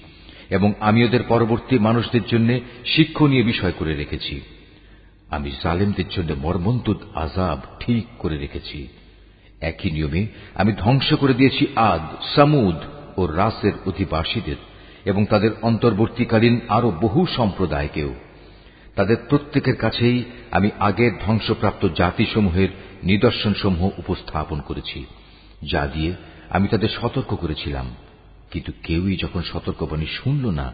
এবং 0.51 0.73
আমি 0.81 1.05
ওদের 1.05 1.23
পরবর্তী 1.29 1.79
মানুষদের 1.79 2.23
জন্য 2.23 2.61
শিক্ষণীয় 2.85 3.43
বিষয় 3.43 3.73
করে 3.73 3.95
রেখেছি। 3.95 4.41
আমি 5.31 5.51
জালেমদের 5.63 6.09
জন্য 6.09 6.35
মর্মন্তুদ 6.43 6.97
আজাব 7.15 7.59
ঠিক 7.81 8.07
করে 8.19 8.39
রেখেছি। 8.39 8.89
একই 9.61 9.91
নিয়মে 9.91 10.27
আমি 10.55 10.73
ধ্বংস 10.73 11.15
করে 11.15 11.35
দিয়েছি 11.35 11.67
আদ, 11.77 12.35
সামুদ 12.35 12.77
ও 13.17 13.27
রাসের 13.27 13.73
অধিবাসীদের 13.87 14.57
এবং 15.05 15.25
তাদের 15.25 15.51
অন্তর্বর্তীকালীন 15.63 16.61
আরও 16.69 16.93
বহু 17.01 17.27
সম্প্রদায়কেও। 17.27 18.15
তাদের 18.95 19.17
প্রত্যেকের 19.29 19.77
কাছেই 19.77 20.25
আমি 20.51 20.71
আগের 20.79 21.13
ধ্বংসপ্রাপ্ত 21.27 21.89
জাতিসমূহের 21.97 22.69
নিদর্শনসমূহ 23.03 23.91
উপস্থাপন 23.99 24.61
করেছি, 24.61 25.05
যা 25.71 25.87
দিয়ে 25.87 26.13
আমি 26.51 26.69
তাদের 26.69 26.89
সতর্ক 26.89 27.35
করেছিলাম। 27.35 27.95
কিন্তু 28.51 28.73
কেউই 28.83 29.17
যখন 29.17 29.43
সতর্কবাণী 29.43 30.07
শুনল 30.07 30.51
না, 30.51 30.73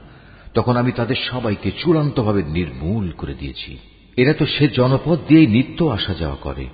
তখন 0.54 0.76
আমি 0.76 0.92
তাদের 0.92 1.16
সবাইকে 1.16 1.70
চূড়ান্তভাবে 1.70 2.42
নির্মূল 2.42 3.10
করে 3.10 3.34
দিয়েছি। 3.34 3.78
এরা 4.16 4.32
তো 4.32 4.46
সে 4.46 4.68
জনপদ 4.68 5.18
দিয়েই 5.28 5.46
নিত্য 5.46 5.84
আসা 5.84 6.14
যাওয়া 6.14 6.36
করে। 6.36 6.66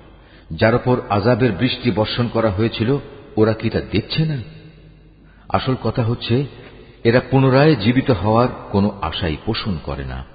যার 0.51 0.75
উপর 0.75 1.01
আজাবের 1.09 1.51
বৃষ্টি 1.51 1.91
বর্ষণ 1.91 2.27
করা 2.27 2.49
হয়েছিল, 2.49 2.97
ওরা 3.37 3.53
কি 3.53 3.69
তা 3.69 3.81
দেখছে 3.91 4.25
না? 4.25 4.37
আসল 5.49 5.75
কথা 5.83 6.03
হচ্ছে, 6.03 6.45
এরা 7.03 7.19
পুনরায় 7.19 7.75
জীবিত 7.75 8.11
হওয়ার 8.11 8.47
কোনো 8.71 8.99
আশাই 9.01 9.37
পোষণ 9.45 9.77
করে 9.83 10.05
না। 10.05 10.25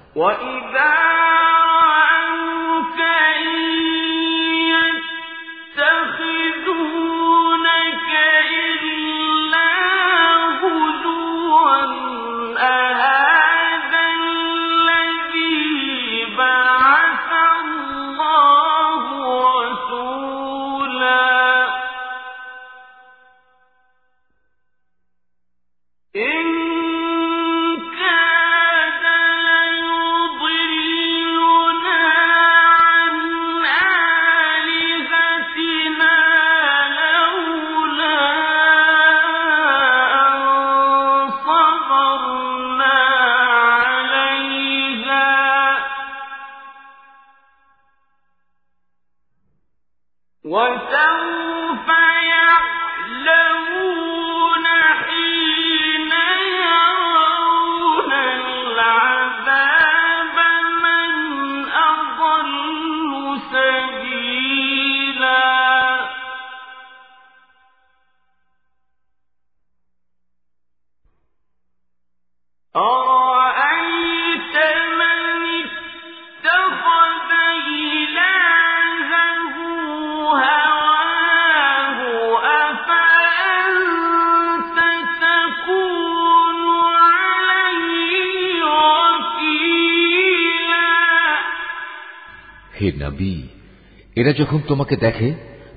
এরা 94.19 94.31
যখন 94.33 94.59
তোমাকে 94.67 94.95
দেখে, 94.95 95.29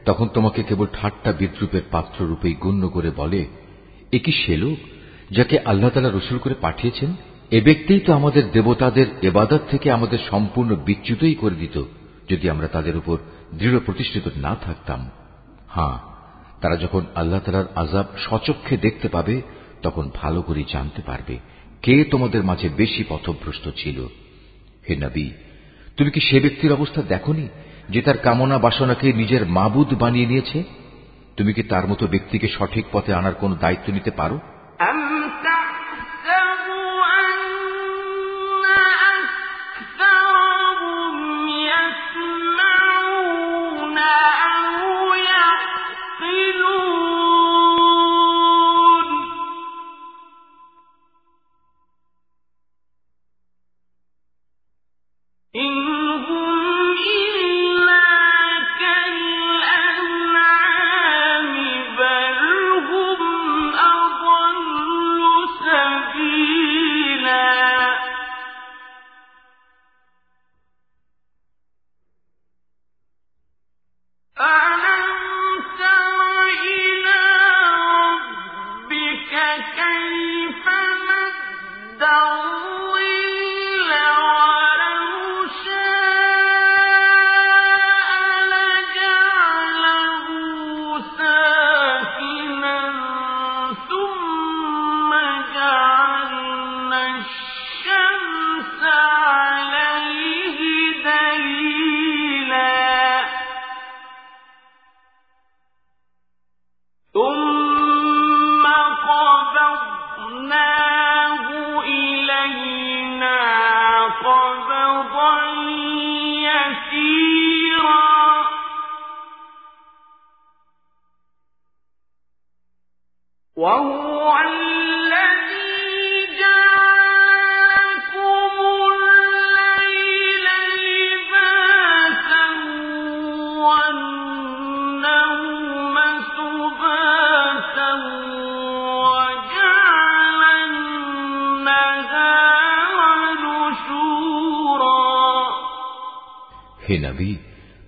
তখন 0.04 0.26
তোমাকে 0.28 0.62
কেবল 0.62 0.86
ঠাট্টা 0.92 1.32
বিদ্রুপের 1.32 1.84
পাত্র 1.90 2.18
রূপেই 2.26 2.54
গণ্য 2.60 2.88
করে 2.88 3.10
বলে, 3.10 3.40
এ 4.12 4.18
কি 4.18 4.32
সে 4.32 4.54
লোক 4.56 4.78
যাকে 5.30 5.56
আল্লাহ 5.58 5.90
তালা 5.90 6.10
রসুল 6.10 6.38
করে 6.38 6.54
পাঠিয়েছেন? 6.60 7.10
এ 7.50 7.60
ব্যক্তিই 7.60 8.00
তো 8.00 8.12
আমাদের 8.12 8.50
দেবতাদের 8.50 9.06
এবাদত 9.22 9.62
থেকে 9.70 9.90
আমাদের 9.90 10.18
সম্পূর্ণ 10.30 10.70
বিচ্যুতই 10.74 11.34
করে 11.34 11.54
দিত, 11.54 11.76
যদি 12.30 12.46
আমরা 12.50 12.68
তাদের 12.68 12.94
উপর 12.96 13.16
দৃঢ় 13.58 13.78
প্রতিষ্ঠিত 13.78 14.26
না 14.36 14.52
থাকতাম। 14.54 15.00
হ্যাঁ 15.68 15.96
তারা 16.60 16.76
যখন 16.76 17.02
আল্লাহ 17.14 17.40
তালার 17.40 17.68
আজাব 17.74 18.06
সচক্ষে 18.18 18.74
দেখতে 18.76 19.08
পাবে, 19.08 19.34
তখন 19.82 20.04
ভালো 20.14 20.42
করে 20.42 20.62
জানতে 20.72 21.00
পারবে 21.02 21.34
কে 21.82 21.94
তোমাদের 22.04 22.42
মাঝে 22.44 22.68
বেশি 22.76 23.02
পথভ্রষ্ট 23.08 23.64
ছিল। 23.76 23.98
হে 24.88 24.94
নবী, 24.96 25.26
তুমি 25.96 26.10
কি 26.10 26.20
সে 26.20 26.36
ব্যক্তির 26.40 26.72
অবস্থা 26.72 27.02
দেখনি? 27.02 27.48
যে 27.88 28.02
তার 28.02 28.18
কামনা 28.18 28.58
বাসনাকে 28.58 29.12
নিজের 29.12 29.46
মাবুদ 29.46 29.94
বানিয়ে 29.94 30.26
নিয়েছে, 30.26 30.62
তুমি 31.36 31.52
কি 31.52 31.62
তার 31.62 31.86
মতো 31.86 32.06
ব্যক্তিকে 32.06 32.48
সঠিক 32.48 32.84
পথে 32.92 33.14
আনার 33.14 33.34
কোন 33.34 33.54
দায়িত্ব 33.54 33.92
নিতে 33.92 34.10
পারো? 34.10 34.40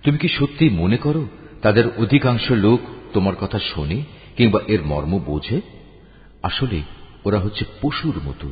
তুমি 0.05 0.17
কি 0.17 0.27
সত্যি 0.27 0.69
মনে 0.69 0.97
করো 0.97 1.27
তাদের 1.61 1.85
অধিকাংশ 1.97 2.51
লোক 2.51 2.79
তোমার 3.13 3.35
কথা 3.35 3.59
শোনে 3.59 4.03
কিংবা 4.37 4.59
এর 4.67 4.81
মর্ম 4.85 5.19
বোঝে? 5.19 5.61
আসলে 6.43 6.81
ওরা 7.25 7.39
হচ্ছে 7.39 7.65
পশুর 7.81 8.15
মতো, 8.25 8.47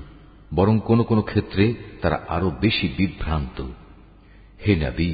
বরং 0.55 0.79
কোন 0.85 1.03
কোন 1.03 1.21
ক্ষেত্রে 1.21 1.73
তারা 2.01 2.17
আরও 2.27 2.51
বেশি 2.61 2.87
বিভ্রান্ত। 2.97 3.57
হে 4.63 4.73
নবী, 4.75 5.11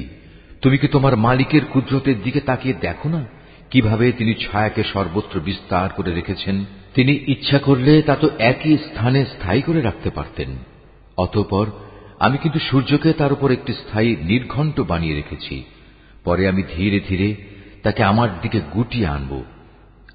তুমি 0.62 0.78
কি 0.78 0.88
তোমার 0.88 1.16
মালিকের 1.16 1.64
কুদরতের 1.64 2.22
দিকে 2.22 2.40
তাকিয়ে 2.40 2.74
দেখো 2.80 3.08
না 3.08 3.24
কীভাবে 3.70 4.12
তিনি 4.12 4.34
ছায়াকে 4.34 4.82
সর্বত্র 4.84 5.40
বিস্তার 5.40 5.88
করে 5.88 6.14
রেখেছেন? 6.14 6.64
তিনি 6.94 7.12
ইচ্ছা 7.26 7.58
করলে 7.58 8.02
তা 8.02 8.14
তো 8.14 8.28
একই 8.38 8.76
স্থানে 8.76 9.24
স্থায়ী 9.24 9.62
করে 9.62 9.80
রাখতে 9.80 10.10
পারতেন। 10.10 10.50
অতঃপর 11.16 11.66
আমি 12.18 12.38
কিন্তু 12.38 12.58
সূর্যকে 12.58 13.12
তার 13.12 13.32
উপর 13.32 13.50
একটি 13.50 13.72
স্থায়ী 13.72 14.16
নির্ঘণ্ট 14.22 14.80
বানিয়ে 14.80 15.14
রেখেছি। 15.14 15.64
পরে 16.30 16.48
আমি 16.48 16.62
ধীরে 16.76 17.00
ধীরে 17.00 17.34
তাকে 17.82 18.02
আমার 18.02 18.40
দিকে 18.42 18.60
গুটিয়ে 18.74 19.06
আনব। 19.06 19.42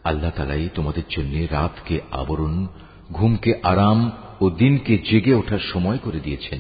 আল্লাহ 0.03 0.31
তালাই 0.31 0.69
তোমাদের 0.75 1.03
জন্য 1.09 1.47
রাতকে 1.51 1.99
আবরণ, 2.11 2.67
ঘুমকে 3.11 3.53
আরাম 3.63 4.11
ও 4.41 4.49
দিনকে 4.49 4.97
জেগে 4.97 5.33
ওঠার 5.33 5.59
সময় 5.59 5.97
করে 5.97 6.19
দিয়েছেন। 6.19 6.59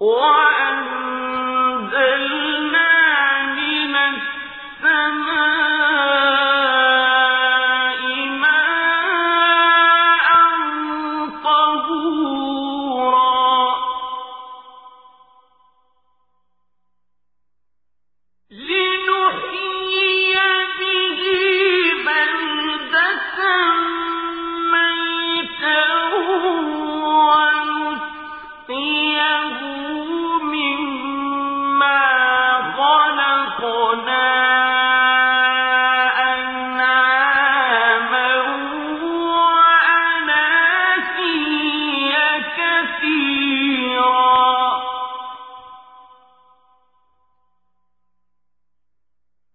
وَعَلَى 0.00 0.49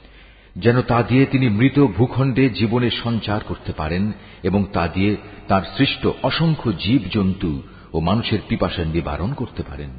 যেন 0.56 0.82
তা 0.82 1.04
দিয়ে 1.04 1.26
তিনি 1.26 1.50
মৃত 1.50 1.80
ভূখণ্ডে 1.80 2.50
জীবনের 2.50 2.92
সঞ্চার 3.04 3.42
করতে 3.48 3.74
পারেন 3.74 4.12
এবং 4.44 4.66
তা 4.74 4.88
দিয়ে 4.88 5.16
তার 5.48 5.62
সৃষ্ট 5.78 6.08
অসংখ্য 6.24 6.72
জীব 6.72 7.02
জন্তু 7.12 7.62
ও 7.94 8.00
মানুষের 8.00 8.40
পিপাসা 8.48 8.84
নিবারণ 8.86 9.34
করতে 9.34 9.64
পারেন। 9.64 9.90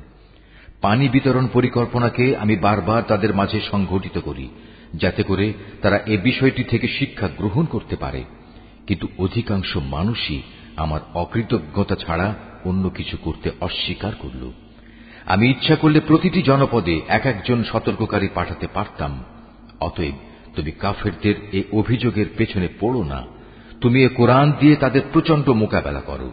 পানি 0.81 1.09
বিতরণ 1.09 1.49
পরিকল্পনাকে 1.53 2.37
আমি 2.37 2.57
বারবার 2.57 3.03
তাদের 3.03 3.35
মাঝে 3.35 3.61
সংঘটিত 3.61 4.19
করি, 4.19 4.49
যাতে 4.95 5.23
করে 5.23 5.53
তারা 5.83 5.99
এ 6.07 6.17
বিষয়টি 6.17 6.65
থেকে 6.65 6.89
শিক্ষা 6.89 7.29
গ্রহণ 7.29 7.65
করতে 7.65 7.97
পারে। 7.97 8.25
কিন্তু 8.87 9.09
অধিকাংশ 9.19 9.77
মানুষই 9.77 10.43
আমার 10.77 11.01
অকৃতজ্ঞতা 11.15 11.95
ছাড়া 11.95 12.35
অন্য 12.65 12.91
কিছু 12.91 13.17
করতে 13.17 13.51
অস্বীকার 13.61 14.13
করল। 14.19 14.53
আমি 15.27 15.51
ইচ্ছা 15.51 15.77
করলে 15.77 16.01
প্রতিটি 16.01 16.43
জনপদে 16.43 17.01
এক 17.09 17.27
একজন 17.27 17.65
সতর্ককারী 17.65 18.29
পাঠাতে 18.35 18.67
পারতাম, 18.75 19.25
অতএব 19.81 20.34
তুমি 20.57 20.71
কাফেরদের 20.71 21.35
এ 21.53 21.63
অভিযোগের 21.73 22.27
পেছনে 22.37 22.69
পড়ো 22.81 23.05
না। 23.05 23.23
তুমি 23.81 24.05
এ 24.05 24.09
কোরআন 24.09 24.53
দিয়ে 24.61 24.77
তাদের 24.77 25.03
প্রচণ্ড 25.13 25.49
মোকাবেলা 25.49 26.01
করো। 26.01 26.33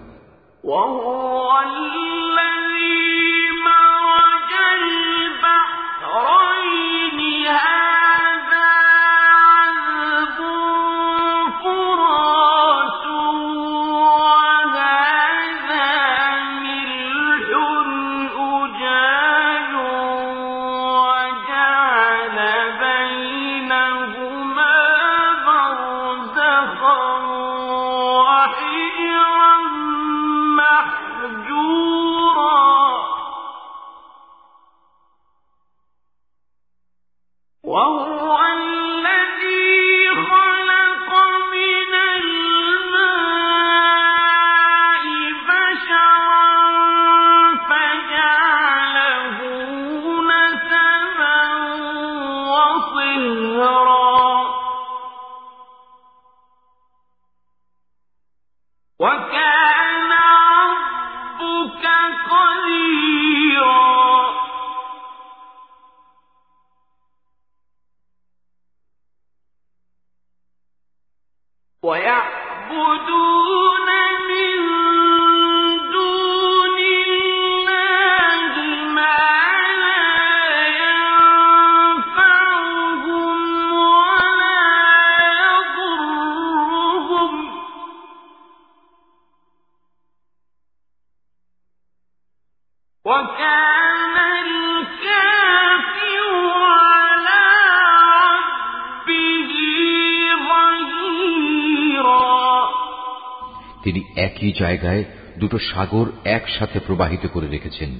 জায়গায় 104.51 105.03
দুটো 105.39 105.59
সাগর 105.59 106.05
একসাথে 106.25 106.79
প্রবাহিত 106.79 107.27
করে 107.27 107.47
রেখেছেন। 107.47 107.99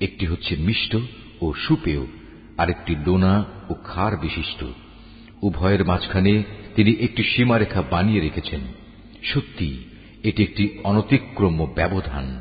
একটি 0.00 0.26
হচ্ছে 0.26 0.56
মিষ্ট 0.56 0.96
ও 1.40 1.52
সুপেয়, 1.52 2.06
আরেকটি 2.58 2.96
লোনা 3.06 3.44
ও 3.70 3.74
খার 3.84 4.16
বিশিষ্ট। 4.16 4.64
উভয়ের 5.42 5.84
মাঝখানে 5.84 6.42
তিনি 6.76 6.92
একটি 7.00 7.24
সীমারেখা 7.24 7.82
বানিয়ে 7.82 8.20
রেখেছেন। 8.20 8.60
সত্যি, 9.22 9.84
এটি 10.24 10.42
একটি 10.42 10.78
অনতিক্রম্য 10.84 11.72
ব্যবধান। 11.74 12.40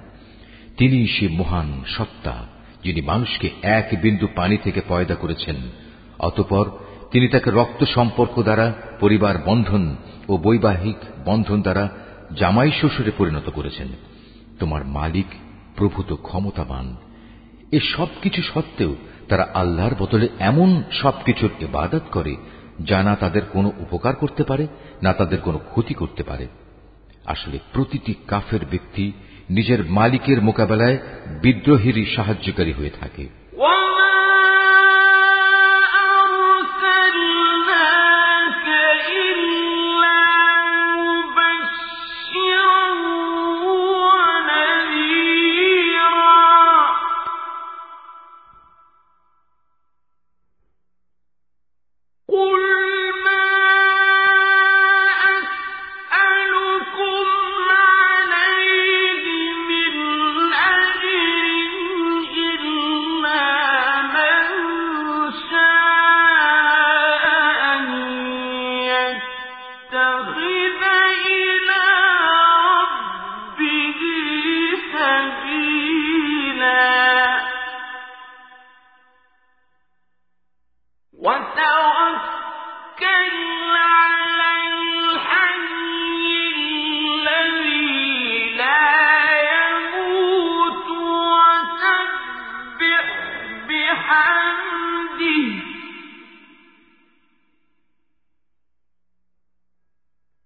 তিনি 0.78 1.08
সে 1.08 1.28
মহান 1.28 1.84
সত্তা, 1.88 2.48
যিনি 2.84 3.02
মানুষকে 3.02 3.50
এক 3.62 3.90
বিন্দু 4.02 4.28
পানি 4.36 4.58
থেকে 4.58 4.82
পয়দা 4.88 5.16
করেছেন। 5.16 5.56
অতপর 6.20 6.70
তিনি 7.12 7.28
তাকে 7.28 7.52
রক্ত 7.52 7.84
সম্পর্ক 7.84 8.42
দ্বারা, 8.42 8.74
পরিবার 9.00 9.38
বন্ধন 9.46 9.96
ও 10.28 10.38
বৈবাহিক 10.38 10.96
বন্ধন 11.26 11.62
দ্বারা 11.62 11.90
জামাই 12.38 12.72
শ্বশুরে 12.72 13.12
পরিণত 13.18 13.50
করেছেন। 13.50 13.88
তোমার 14.60 14.86
মালিক 14.86 15.26
প্রভূত 15.76 16.16
ক্ষমতাবান। 16.22 16.96
এ 17.72 17.80
সবকিছু 17.80 18.42
সত্ত্বেও 18.42 18.96
তারা 19.30 19.48
আল্লাহর 19.54 19.96
বদলে 20.00 20.30
এমন 20.40 20.84
সবকিছুর 20.92 21.50
ইবাদত 21.62 22.02
করে, 22.12 22.36
যা 22.82 23.04
না 23.04 23.16
তাদের 23.16 23.42
কোনো 23.54 23.72
উপকার 23.80 24.16
করতে 24.16 24.44
পারে, 24.44 24.68
না 25.04 25.14
তাদের 25.14 25.42
কোনো 25.42 25.58
ক্ষতি 25.58 25.94
করতে 25.94 26.24
পারে। 26.24 26.48
আসলে 27.26 27.60
প্রতিটি 27.74 28.14
কাফের 28.28 28.66
ব্যক্তি 28.70 29.12
নিজের 29.50 29.86
মালিকের 29.86 30.42
মোকাবেলায় 30.42 30.98
বিদ্রোহেরই 31.42 32.06
সাহায্যকারী 32.16 32.72
হয়ে 32.72 32.90
থাকে। 32.90 33.39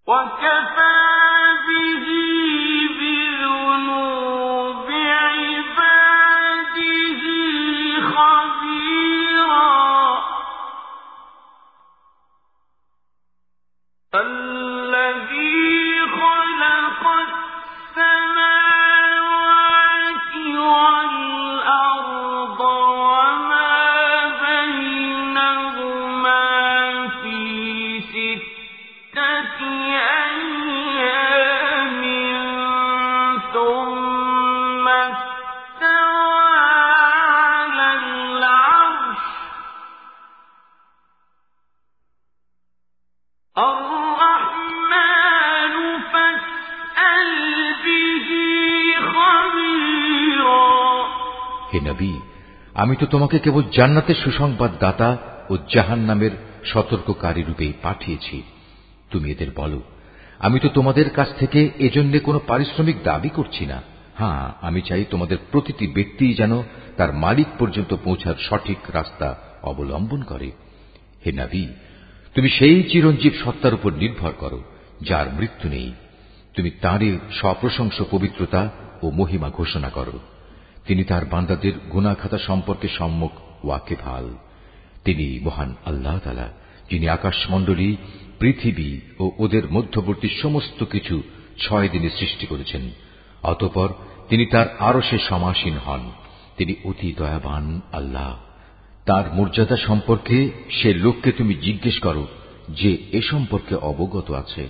وكفى 0.07 0.82
আমি 52.83 52.95
তো 52.95 53.05
তোমাকে 53.05 53.39
কেবল 53.39 53.63
জান্নাতের 53.77 54.15
সুসংবাদ 54.23 54.71
দাতা 54.79 55.17
ও 55.49 55.53
জাহান 55.73 55.99
নামের 55.99 56.33
সতর্ককারী 56.65 57.41
রূপেই 57.43 57.73
পাঠিয়েছি। 57.81 58.43
তুমি 59.11 59.31
এদের 59.31 59.47
বলো, 59.55 59.81
আমি 60.39 60.59
তো 60.59 60.67
তোমাদের 60.69 61.09
কাছ 61.09 61.29
থেকে 61.39 61.59
এজন্য 61.79 62.19
কোনো 62.19 62.39
পারিশ্রমিক 62.47 62.97
দাবি 63.03 63.29
করছি 63.29 63.65
না। 63.65 63.81
হ্যাঁ 64.17 64.43
আমি 64.61 64.81
চাই 64.81 65.05
তোমাদের 65.09 65.37
প্রতিটি 65.51 65.87
ব্যক্তি 65.87 66.25
যেন 66.33 66.53
তার 66.97 67.13
মালিক 67.13 67.49
পর্যন্ত 67.59 67.91
পৌঁছার 68.03 68.37
সঠিক 68.39 68.79
রাস্তা 68.93 69.27
অবলম্বন 69.63 70.21
করে। 70.23 70.51
হে 71.25 71.31
নাবি, 71.31 71.63
তুমি 72.35 72.49
সেই 72.49 72.83
চিরঞ্জীব 72.83 73.33
সত্তার 73.43 73.73
উপর 73.73 73.91
নির্ভর 73.93 74.33
করো, 74.39 74.59
যার 75.01 75.27
মৃত্যু 75.33 75.69
নেই। 75.69 75.89
তুমি 76.55 76.69
তাঁরই 76.81 77.11
সপ্রশংস 77.41 77.97
পবিত্রতা 78.11 78.61
ও 79.01 79.05
মহিমা 79.11 79.49
ঘোষণা 79.49 79.89
করো। 79.89 80.15
তিনি 80.87 81.03
তার 81.03 81.25
বান্দাদের 81.25 81.73
গুনাখাতা 81.91 82.37
সম্পর্কে 82.37 82.87
সম্মুখ 82.87 83.31
ওয়াকে 83.65 83.95
ভালো 83.95 84.37
তিনি 85.05 85.39
মহান 85.39 85.75
আল্লাহ 85.85 86.19
তালা 86.19 86.51
যিনি 86.89 87.09
আকাশমণ্ডলী, 87.09 87.95
পৃথিবী 88.39 88.99
ও 89.19 89.31
ওদের 89.37 89.71
মধ্যবর্তী 89.71 90.29
সমস্ত 90.41 90.83
কিছু 90.83 91.23
ছয় 91.57 91.89
দিনে 91.89 92.09
সৃষ্টি 92.09 92.45
করেছেন। 92.45 92.89
অতপর 93.43 93.89
তিনি 94.29 94.45
তার 94.45 94.65
আরও 94.79 95.01
সে 95.01 95.17
সমাসীন 95.19 95.77
হন। 95.77 96.11
তিনি 96.57 96.75
অতি 96.83 97.13
দয়াবান 97.17 97.81
আল্লাহ। 97.91 98.37
তার 99.05 99.33
মর্যাদা 99.33 99.77
সম্পর্কে 99.77 100.51
সে 100.69 100.93
লোককে 100.93 101.31
তুমি 101.31 101.53
জিজ্ঞেস 101.53 101.99
করো 101.99 102.27
যে 102.69 102.97
এ 103.11 103.21
সম্পর্কে 103.21 103.75
অবগত 103.75 104.31
আছে। 104.31 104.69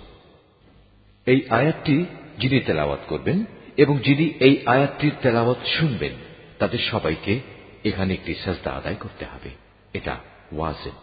এই 1.25 1.41
আয়াতটি 1.49 2.05
যিনি 2.39 2.59
তেলাওয়াত 2.59 2.99
করবেন 3.07 3.45
এবং 3.76 3.98
যিনি 3.98 4.34
এই 4.40 4.54
আয়াতটির 4.66 5.14
তেলাওয়াত 5.22 5.60
শুনবেন 5.78 6.12
তাদের 6.58 6.78
সবাইকে 6.90 7.40
এখানে 7.84 8.14
একটি 8.14 8.34
সাজদা 8.34 8.70
আদায় 8.70 8.94
করতে 8.94 9.24
হবে 9.24 9.50
এটা 9.92 10.14
ওয়াজেব 10.52 10.96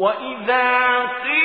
وَإِذَا 0.00 0.66
قِيلَ 1.22 1.39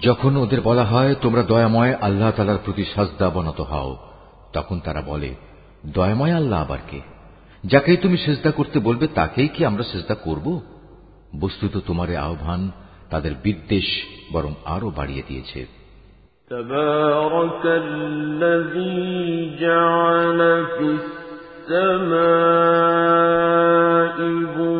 যখন 0.00 0.32
ওদের 0.36 0.60
বলা 0.60 0.84
হয় 0.84 1.12
তোমরা 1.14 1.42
দয়াময় 1.42 1.92
আল্লাহ 2.00 2.30
তালার 2.30 2.60
প্রতি 2.64 2.84
সাজদা 2.94 3.26
বনত 3.30 3.60
হও 3.60 3.90
তখন 4.52 4.76
তারা 4.80 5.02
বলে 5.02 5.30
দয়াময় 5.92 6.34
আল্লাহ 6.34 6.58
আবার 6.62 6.82
কে 6.90 7.00
যাকেই 7.64 7.96
তুমি 7.96 8.16
সেজদা 8.16 8.50
করতে 8.50 8.78
বলবে 8.80 9.06
তাকেই 9.14 9.48
কি 9.48 9.60
আমরা 9.64 9.84
সেজদা 9.84 10.16
করব 10.24 10.46
বস্তুত 11.40 11.74
তোমার 11.86 12.08
এ 12.10 12.16
আহ্বান 12.16 12.62
তাদের 13.10 13.32
বিদ্বেষ 13.42 13.88
বরং 14.32 14.52
আরো 14.64 14.88
বাড়িয়ে 14.90 15.24
দিয়েছে 15.28 15.60
تبارك 16.50 17.64
الذي 17.84 19.00
جعل 19.60 20.40
في 20.66 20.86
السماء 22.86 24.16
بروجا 24.48 24.79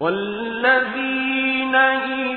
والذين 0.00 1.74
إذا 1.76 2.27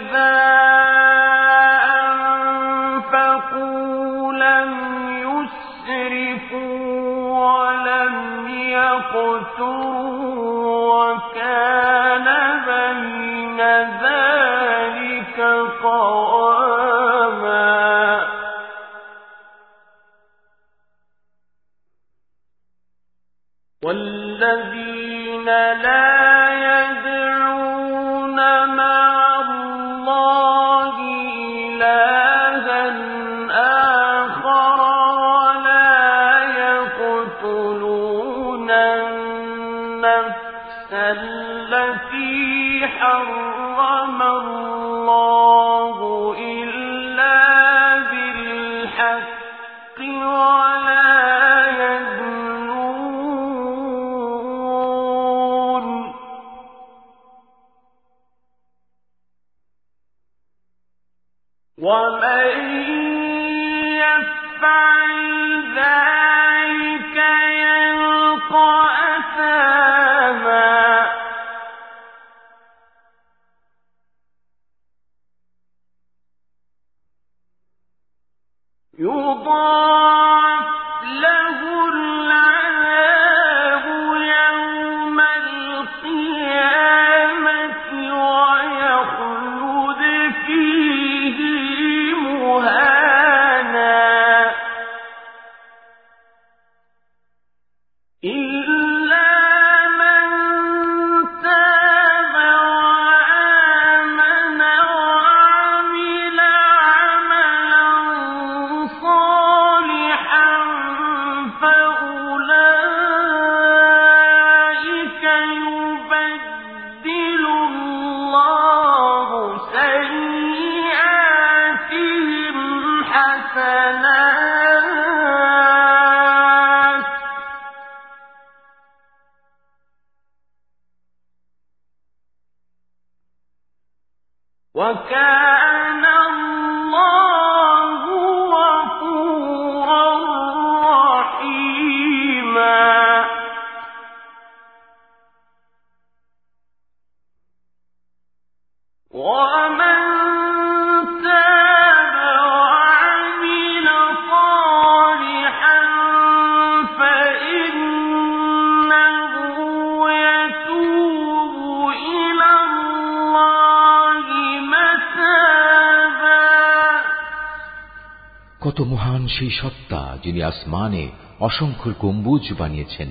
মহান 169.21 169.39
সেই 169.39 169.49
সত্তা 169.49 170.17
যিনি 170.23 170.43
আসমানে 170.43 171.09
অসংখ্য 171.39 171.91
গম্বুজ 171.99 172.53
বানিয়েছেন। 172.59 173.07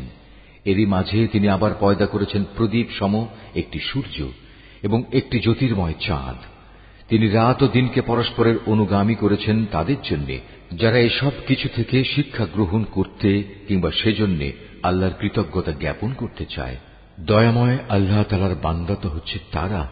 এরই 0.64 0.86
মাঝে 0.86 1.28
তিনি 1.32 1.48
আবার 1.48 1.70
পয়দা 1.80 2.06
করেছেন 2.06 2.44
প্রদীপ 2.56 2.86
সম 2.98 3.26
একটি 3.54 3.78
সূর্য 3.80 4.26
এবং 4.82 5.02
একটি 5.12 5.40
জ্যোতির্ময় 5.40 5.94
চাঁদ। 6.00 6.36
তিনি 7.08 7.28
রাত 7.28 7.62
ও 7.62 7.68
দিনকে 7.68 8.00
পরস্পরের 8.00 8.56
অনুগামী 8.66 9.14
করেছেন 9.14 9.66
তাদের 9.72 9.96
জন্য, 10.10 10.38
যারা 10.76 10.98
এসব 10.98 11.32
কিছু 11.46 11.68
থেকে 11.76 12.04
শিক্ষা 12.04 12.46
গ্রহণ 12.54 12.84
করতে 12.84 13.42
কিংবা 13.68 13.90
সেজন্য 13.90 14.50
আল্লাহর 14.82 15.12
কৃতজ্ঞতা 15.20 15.72
জ্ঞাপন 15.72 16.12
করতে 16.12 16.44
চায়। 16.44 16.76
দয়াময় 17.20 17.78
আল্লাহ 17.88 18.22
তালার 18.22 18.54
বান্দা 18.62 18.94
তো 18.94 19.08
হচ্ছে 19.08 19.38
তারা, 19.52 19.88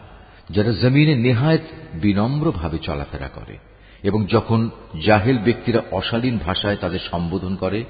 যারা 0.49 0.71
জমিনে 0.71 1.15
নেহায়ত 1.15 1.65
বিনম্রভাবে 1.93 2.77
চলাফেরা 2.77 3.27
করে। 3.27 3.57
এবং 4.03 4.25
যখন 4.25 4.69
জাহেল 5.05 5.37
ব্যক্তিরা 5.37 5.81
অশালীন 5.91 6.37
ভাষায় 6.37 6.75
তাদের 6.75 6.99
সম্বোধন 7.11 7.55
করে, 7.55 7.83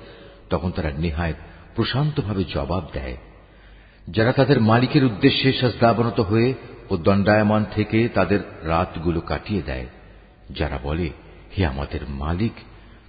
তখন 0.49 0.71
তারা 0.71 0.91
নেহায় 0.97 1.33
প্রশান্তভাবে 1.75 2.43
জবাব 2.43 2.87
দেয়। 2.93 3.17
যারা 4.07 4.31
তাদের 4.31 4.61
মালিকের 4.61 5.05
উদ্দেশ্যে 5.05 5.53
সাজদাবনত 5.53 6.19
হয়ে 6.19 6.53
ও 6.89 6.97
দণ্ডায়মান 6.97 7.65
থেকে 7.75 8.07
তাদের 8.07 8.39
রাতগুলো 8.63 9.21
কাটিয়ে 9.21 9.61
দেয়, 9.61 9.85
যারা 10.51 10.79
বলে, 10.83 11.09
হে 11.57 11.65
আমাদের 11.65 11.99
মালিক, 12.09 12.51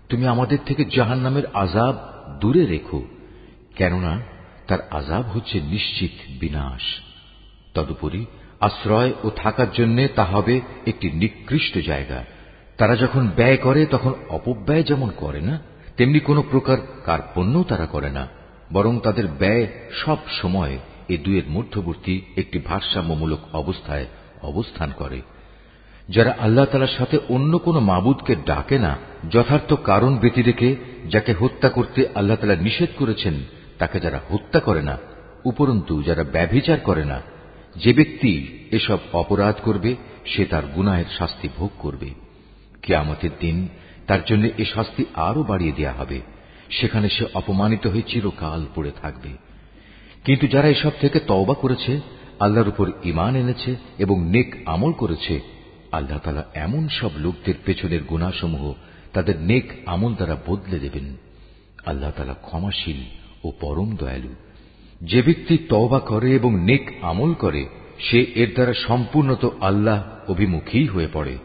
তুমি 0.08 0.26
আমাদের 0.26 0.58
থেকে 0.66 0.84
জাহান 0.84 1.18
নামের 1.18 1.42
আজাব 1.54 1.94
দূরে 2.40 2.66
রেখো, 2.66 3.04
কেননা 3.76 4.22
তার 4.66 4.78
আজাব 4.90 5.22
হচ্ছে 5.22 5.60
নিশ্চিত 5.60 6.10
বিনাশ। 6.40 6.82
তদুপরি 7.74 8.26
আশ্রয় 8.60 9.12
ও 9.24 9.30
থাকার 9.30 9.72
জন্য 9.72 10.08
তা 10.14 10.24
হবে 10.24 10.60
একটি 10.86 11.10
নিকৃষ্ট 11.10 11.78
জায়গা। 11.78 12.24
তারা 12.80 12.96
যখন 12.96 13.28
ব্যয় 13.36 13.56
করে, 13.56 13.86
তখন 13.86 14.12
অপব্যয় 14.28 14.82
যেমন 14.82 15.10
করে 15.16 15.40
না, 15.40 15.58
তেমনি 15.96 16.20
কোনো 16.20 16.42
প্রকার 16.50 16.78
কার্পণ্যও 17.04 17.62
তারা 17.62 17.86
করে 17.86 18.10
না, 18.10 18.28
বরং 18.72 19.00
তাদের 19.00 19.26
ব্যয় 19.38 19.66
সব 19.92 20.18
সময় 20.42 20.78
এ 21.08 21.16
দুয়ের 21.16 21.46
মধ্যবর্তী 21.48 22.20
একটি 22.36 22.58
ভারসাম্যমূলক 22.58 23.40
অবস্থায় 23.52 24.06
অবস্থান 24.42 24.90
করে। 24.98 25.22
যারা 26.08 26.36
আল্লাহ 26.40 26.64
তালার 26.64 26.96
সাথে 26.98 27.18
অন্য 27.28 27.58
কোন 27.58 27.78
মাবুদকে 27.78 28.36
ডাকে 28.46 28.78
না, 28.78 28.96
যথার্থ 29.30 29.72
কারণ 29.72 30.16
ব্যতি 30.16 30.42
রেখে 30.42 30.76
যাকে 31.10 31.32
হত্যা 31.32 31.68
করতে 31.68 32.06
আল্লাহ 32.14 32.36
তালা 32.36 32.56
নিষেধ 32.56 32.88
করেছেন, 32.98 33.34
তাকে 33.78 34.00
যারা 34.00 34.20
হত্যা 34.30 34.60
করে 34.60 34.82
না, 34.82 34.98
উপরন্তু 35.44 36.02
যারা 36.02 36.24
ব্যভিচার 36.32 36.78
করে 36.80 37.04
না, 37.04 37.20
যে 37.76 37.92
ব্যক্তি 37.92 38.32
এসব 38.70 38.98
অপরাধ 39.12 39.54
করবে, 39.64 39.96
সে 40.26 40.44
তার 40.44 40.62
গুনাহের 40.74 41.10
শাস্তি 41.18 41.48
ভোগ 41.56 41.70
করবে। 41.78 42.29
কেয়ামতের 42.82 43.30
দিন 43.40 43.68
তার 44.06 44.24
জন্য 44.24 44.48
এ 44.58 44.64
শাস্তি 44.64 45.04
আরও 45.14 45.42
বাড়িয়ে 45.42 45.72
দেয়া 45.72 45.92
হবে। 45.92 46.20
সেখানে 46.70 47.08
সে 47.08 47.24
অপমানিত 47.34 47.86
হয়ে 47.86 48.02
চিরকাল 48.02 48.66
পড়ে 48.74 48.90
থাকবে। 49.02 49.28
কিন্তু 50.24 50.46
যারা 50.46 50.68
এসব 50.68 50.90
থেকে 51.00 51.20
তওবা 51.20 51.54
করেছে, 51.54 52.00
আল্লাহর 52.40 52.68
উপর 52.68 52.90
ইমান 53.04 53.36
এনেছে 53.36 53.76
এবং 53.98 54.30
নেক 54.30 54.56
আমল 54.66 54.92
করেছে, 54.92 55.40
আল্লাহ 55.92 56.18
তালা 56.18 56.44
এমন 56.54 56.88
সব 56.88 57.10
লোকদের 57.16 57.54
পেছনের 57.64 58.04
গুণাসমূহ 58.04 58.74
তাদের 59.12 59.40
নেক 59.40 59.72
আমল 59.86 60.14
দ্বারা 60.14 60.36
বদলে 60.46 60.78
দেবেন। 60.78 61.16
আল্লাহ 61.86 62.10
তালা 62.10 62.34
ক্ষমাশীল 62.34 63.04
ও 63.44 63.52
পরম 63.60 63.96
দয়ালু। 63.96 64.34
যে 65.00 65.22
ব্যক্তি 65.22 65.58
তওবা 65.58 65.98
করে 65.98 66.34
এবং 66.34 66.64
নেক 66.64 66.90
আমল 67.02 67.34
করে, 67.34 67.68
সে 67.98 68.26
এর 68.34 68.54
দ্বারা 68.54 68.72
সম্পূর্ণত 68.72 69.50
আল্লাহ 69.60 70.30
অভিমুখী 70.30 70.86
হয়ে 70.86 71.08
পড়ে। 71.12 71.38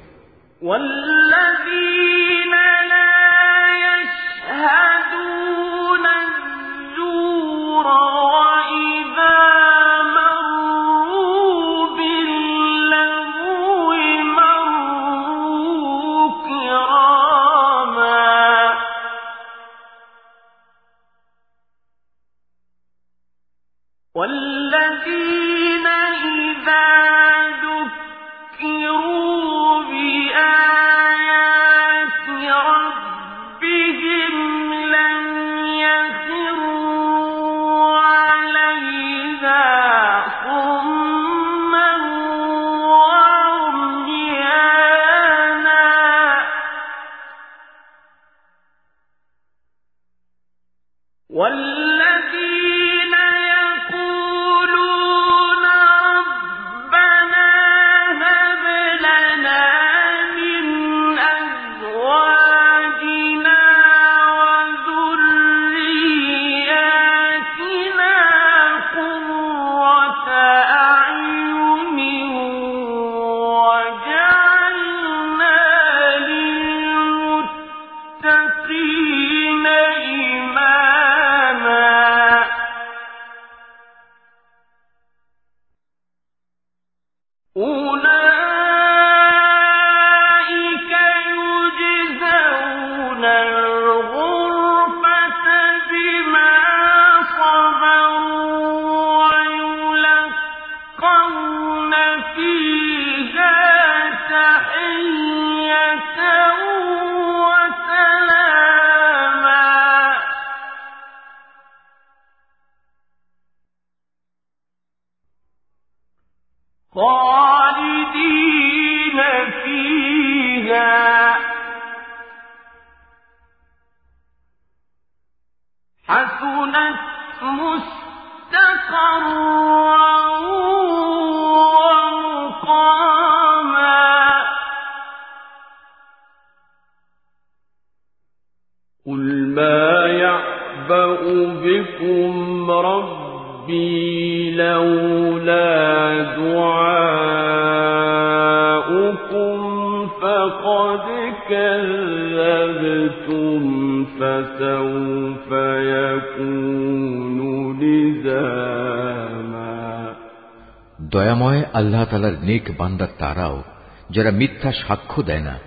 দয়াময় 161.36 161.64
আল্লাহ 161.74 162.06
তালার 162.06 162.36
নেক 162.42 162.66
বান্দার 162.78 163.08
তারাও, 163.18 163.64
যারা 164.10 164.32
মিথ্যা 164.32 164.72
সাক্ষ্য 164.88 165.24
দেয় 165.24 165.42
না। 165.42 165.60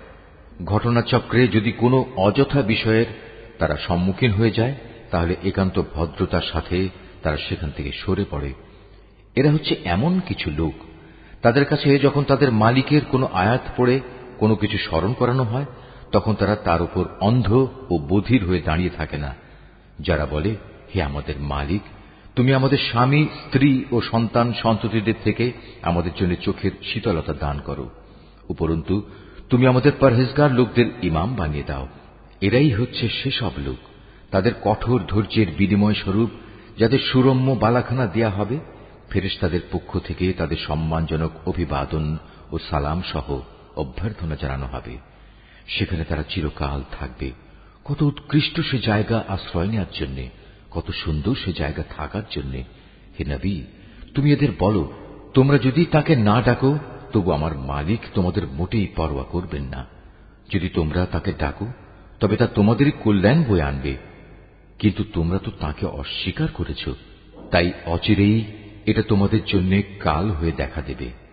ঘটনাচক্রে 0.65 1.47
যদি 1.47 1.71
কোনো 1.71 2.05
অযথা 2.15 2.61
বিষয়ের 2.61 3.05
তারা 3.59 3.77
সম্মুখীন 3.77 4.31
হয়ে 4.31 4.51
যায়, 4.51 4.75
তাহলে 5.11 5.35
একান্ত 5.43 5.81
ভদ্রতার 5.93 6.41
সাথে 6.51 6.89
তারা 7.23 7.37
সেখান 7.37 7.71
থেকে 7.75 7.91
সরে 7.91 8.25
পড়ে। 8.29 8.53
এরা 9.35 9.51
হচ্ছে 9.51 9.75
এমন 9.85 10.19
কিছু 10.27 10.51
লোক, 10.57 10.73
তাদের 11.41 11.65
কাছে 11.65 11.99
যখন 11.99 12.23
তাদের 12.23 12.51
মালিকের 12.51 13.01
কোনো 13.11 13.29
আয়াত 13.33 13.61
পড়ে, 13.77 13.99
কোনো 14.37 14.55
কিছু 14.55 14.77
স্মরণ 14.77 15.13
করানো 15.13 15.43
হয়, 15.43 15.65
তখন 16.11 16.33
তারা 16.33 16.55
তার 16.55 16.81
উপর 16.81 17.05
অন্ধ 17.19 17.47
ও 17.89 17.97
বধির 18.09 18.45
হয়ে 18.45 18.61
দাঁড়িয়ে 18.61 18.89
থাকে 18.89 19.17
না। 19.17 19.35
যারা 19.99 20.25
বলে, 20.25 20.55
হে 20.95 21.03
আমাদের 21.03 21.35
মালিক 21.39 21.81
তুমি 22.39 22.53
আমাদের 22.53 22.77
স্বামী, 22.77 23.23
স্ত্রী 23.23 23.85
ও 23.91 24.01
সন্তান 24.01 24.53
সন্ততিদের 24.53 25.13
থেকে 25.23 25.51
আমাদের 25.81 26.11
জন্য 26.19 26.35
চোখের 26.35 26.71
শীতলতা 26.83 27.33
দান 27.33 27.59
করো। 27.65 27.89
উপরন্তু, 28.49 29.01
তুমি 29.49 29.67
আমাদের 29.67 29.91
পরহেজগার 29.99 30.51
লোকদের 30.51 30.85
ইমাম 31.03 31.35
বানিয়ে 31.35 31.63
দাও। 31.63 31.87
এরাই 32.41 32.69
হচ্ছে 32.69 33.09
সেসব 33.09 33.51
লোক। 33.57 33.77
তাদের 34.31 34.51
কঠোর 34.63 35.01
ধৈর্যের 35.07 35.47
বিনিময় 35.57 35.93
স্বরূপ 35.93 36.29
যাদের 36.77 36.99
সুরম্য 36.99 37.51
বালাখানা 37.51 38.05
দেয়া 38.05 38.29
হবে, 38.29 38.59
ফেরেশতাদের 39.09 39.61
পক্ষ 39.71 39.97
থেকে 39.97 40.33
তাদের 40.33 40.57
সম্মানজনক 40.57 41.31
অভিবাদন 41.47 42.17
ও 42.51 42.59
সালাম 42.59 43.01
সহ 43.13 43.41
অভ্যর্থনা 43.75 44.35
জানানো 44.35 44.65
হবে। 44.65 44.97
সেখানে 45.67 46.03
তারা 46.03 46.23
চিরকাল 46.29 46.83
থাকবে। 46.99 47.31
কত 47.85 48.01
উৎকৃষ্ট 48.01 48.61
সে 48.61 48.77
জায়গা 48.77 49.23
আশ্রয় 49.27 49.67
নেওয়ার 49.67 50.07
জন্য। 50.07 50.38
কত 50.71 50.91
সুন্দর 50.91 51.35
সে 51.35 51.53
জায়গা 51.53 51.83
থাকার 51.83 52.21
জন্য। 52.31 52.53
হে 53.19 53.25
নবী, 53.25 53.61
তুমি 54.15 54.33
এদের 54.33 54.49
বলো, 54.59 54.91
তোমরা 55.33 55.57
যদি 55.57 55.85
তাকে 55.85 56.15
না 56.15 56.41
ডাকো, 56.41 56.77
তবু 57.13 57.31
আমার 57.31 57.57
মালিক 57.57 57.99
তোমাদের 58.13 58.47
মোটেই 58.47 58.87
পরোয়া 58.87 59.23
করবেন 59.23 59.63
না। 59.63 59.85
যদি 60.49 60.69
তোমরা 60.69 61.05
তাকে 61.05 61.33
ডাকো, 61.39 61.67
তবে 62.19 62.37
তা 62.37 62.47
তোমাদেরই 62.47 62.91
কল্যাণ 63.03 63.43
বয়ে 63.43 63.61
আনবে। 63.61 63.97
কিন্তু 64.79 65.03
তোমরা 65.13 65.39
তো 65.39 65.51
তাকে 65.59 65.85
অস্বীকার 65.85 66.47
করেছ, 66.53 66.89
তাই 67.51 67.71
অচিরেই 67.85 68.45
এটা 68.85 69.01
তোমাদের 69.01 69.39
জন্য 69.45 69.81
কাল 69.99 70.29
হয়ে 70.29 70.51
দেখা 70.51 70.81
দেবে। 70.81 71.28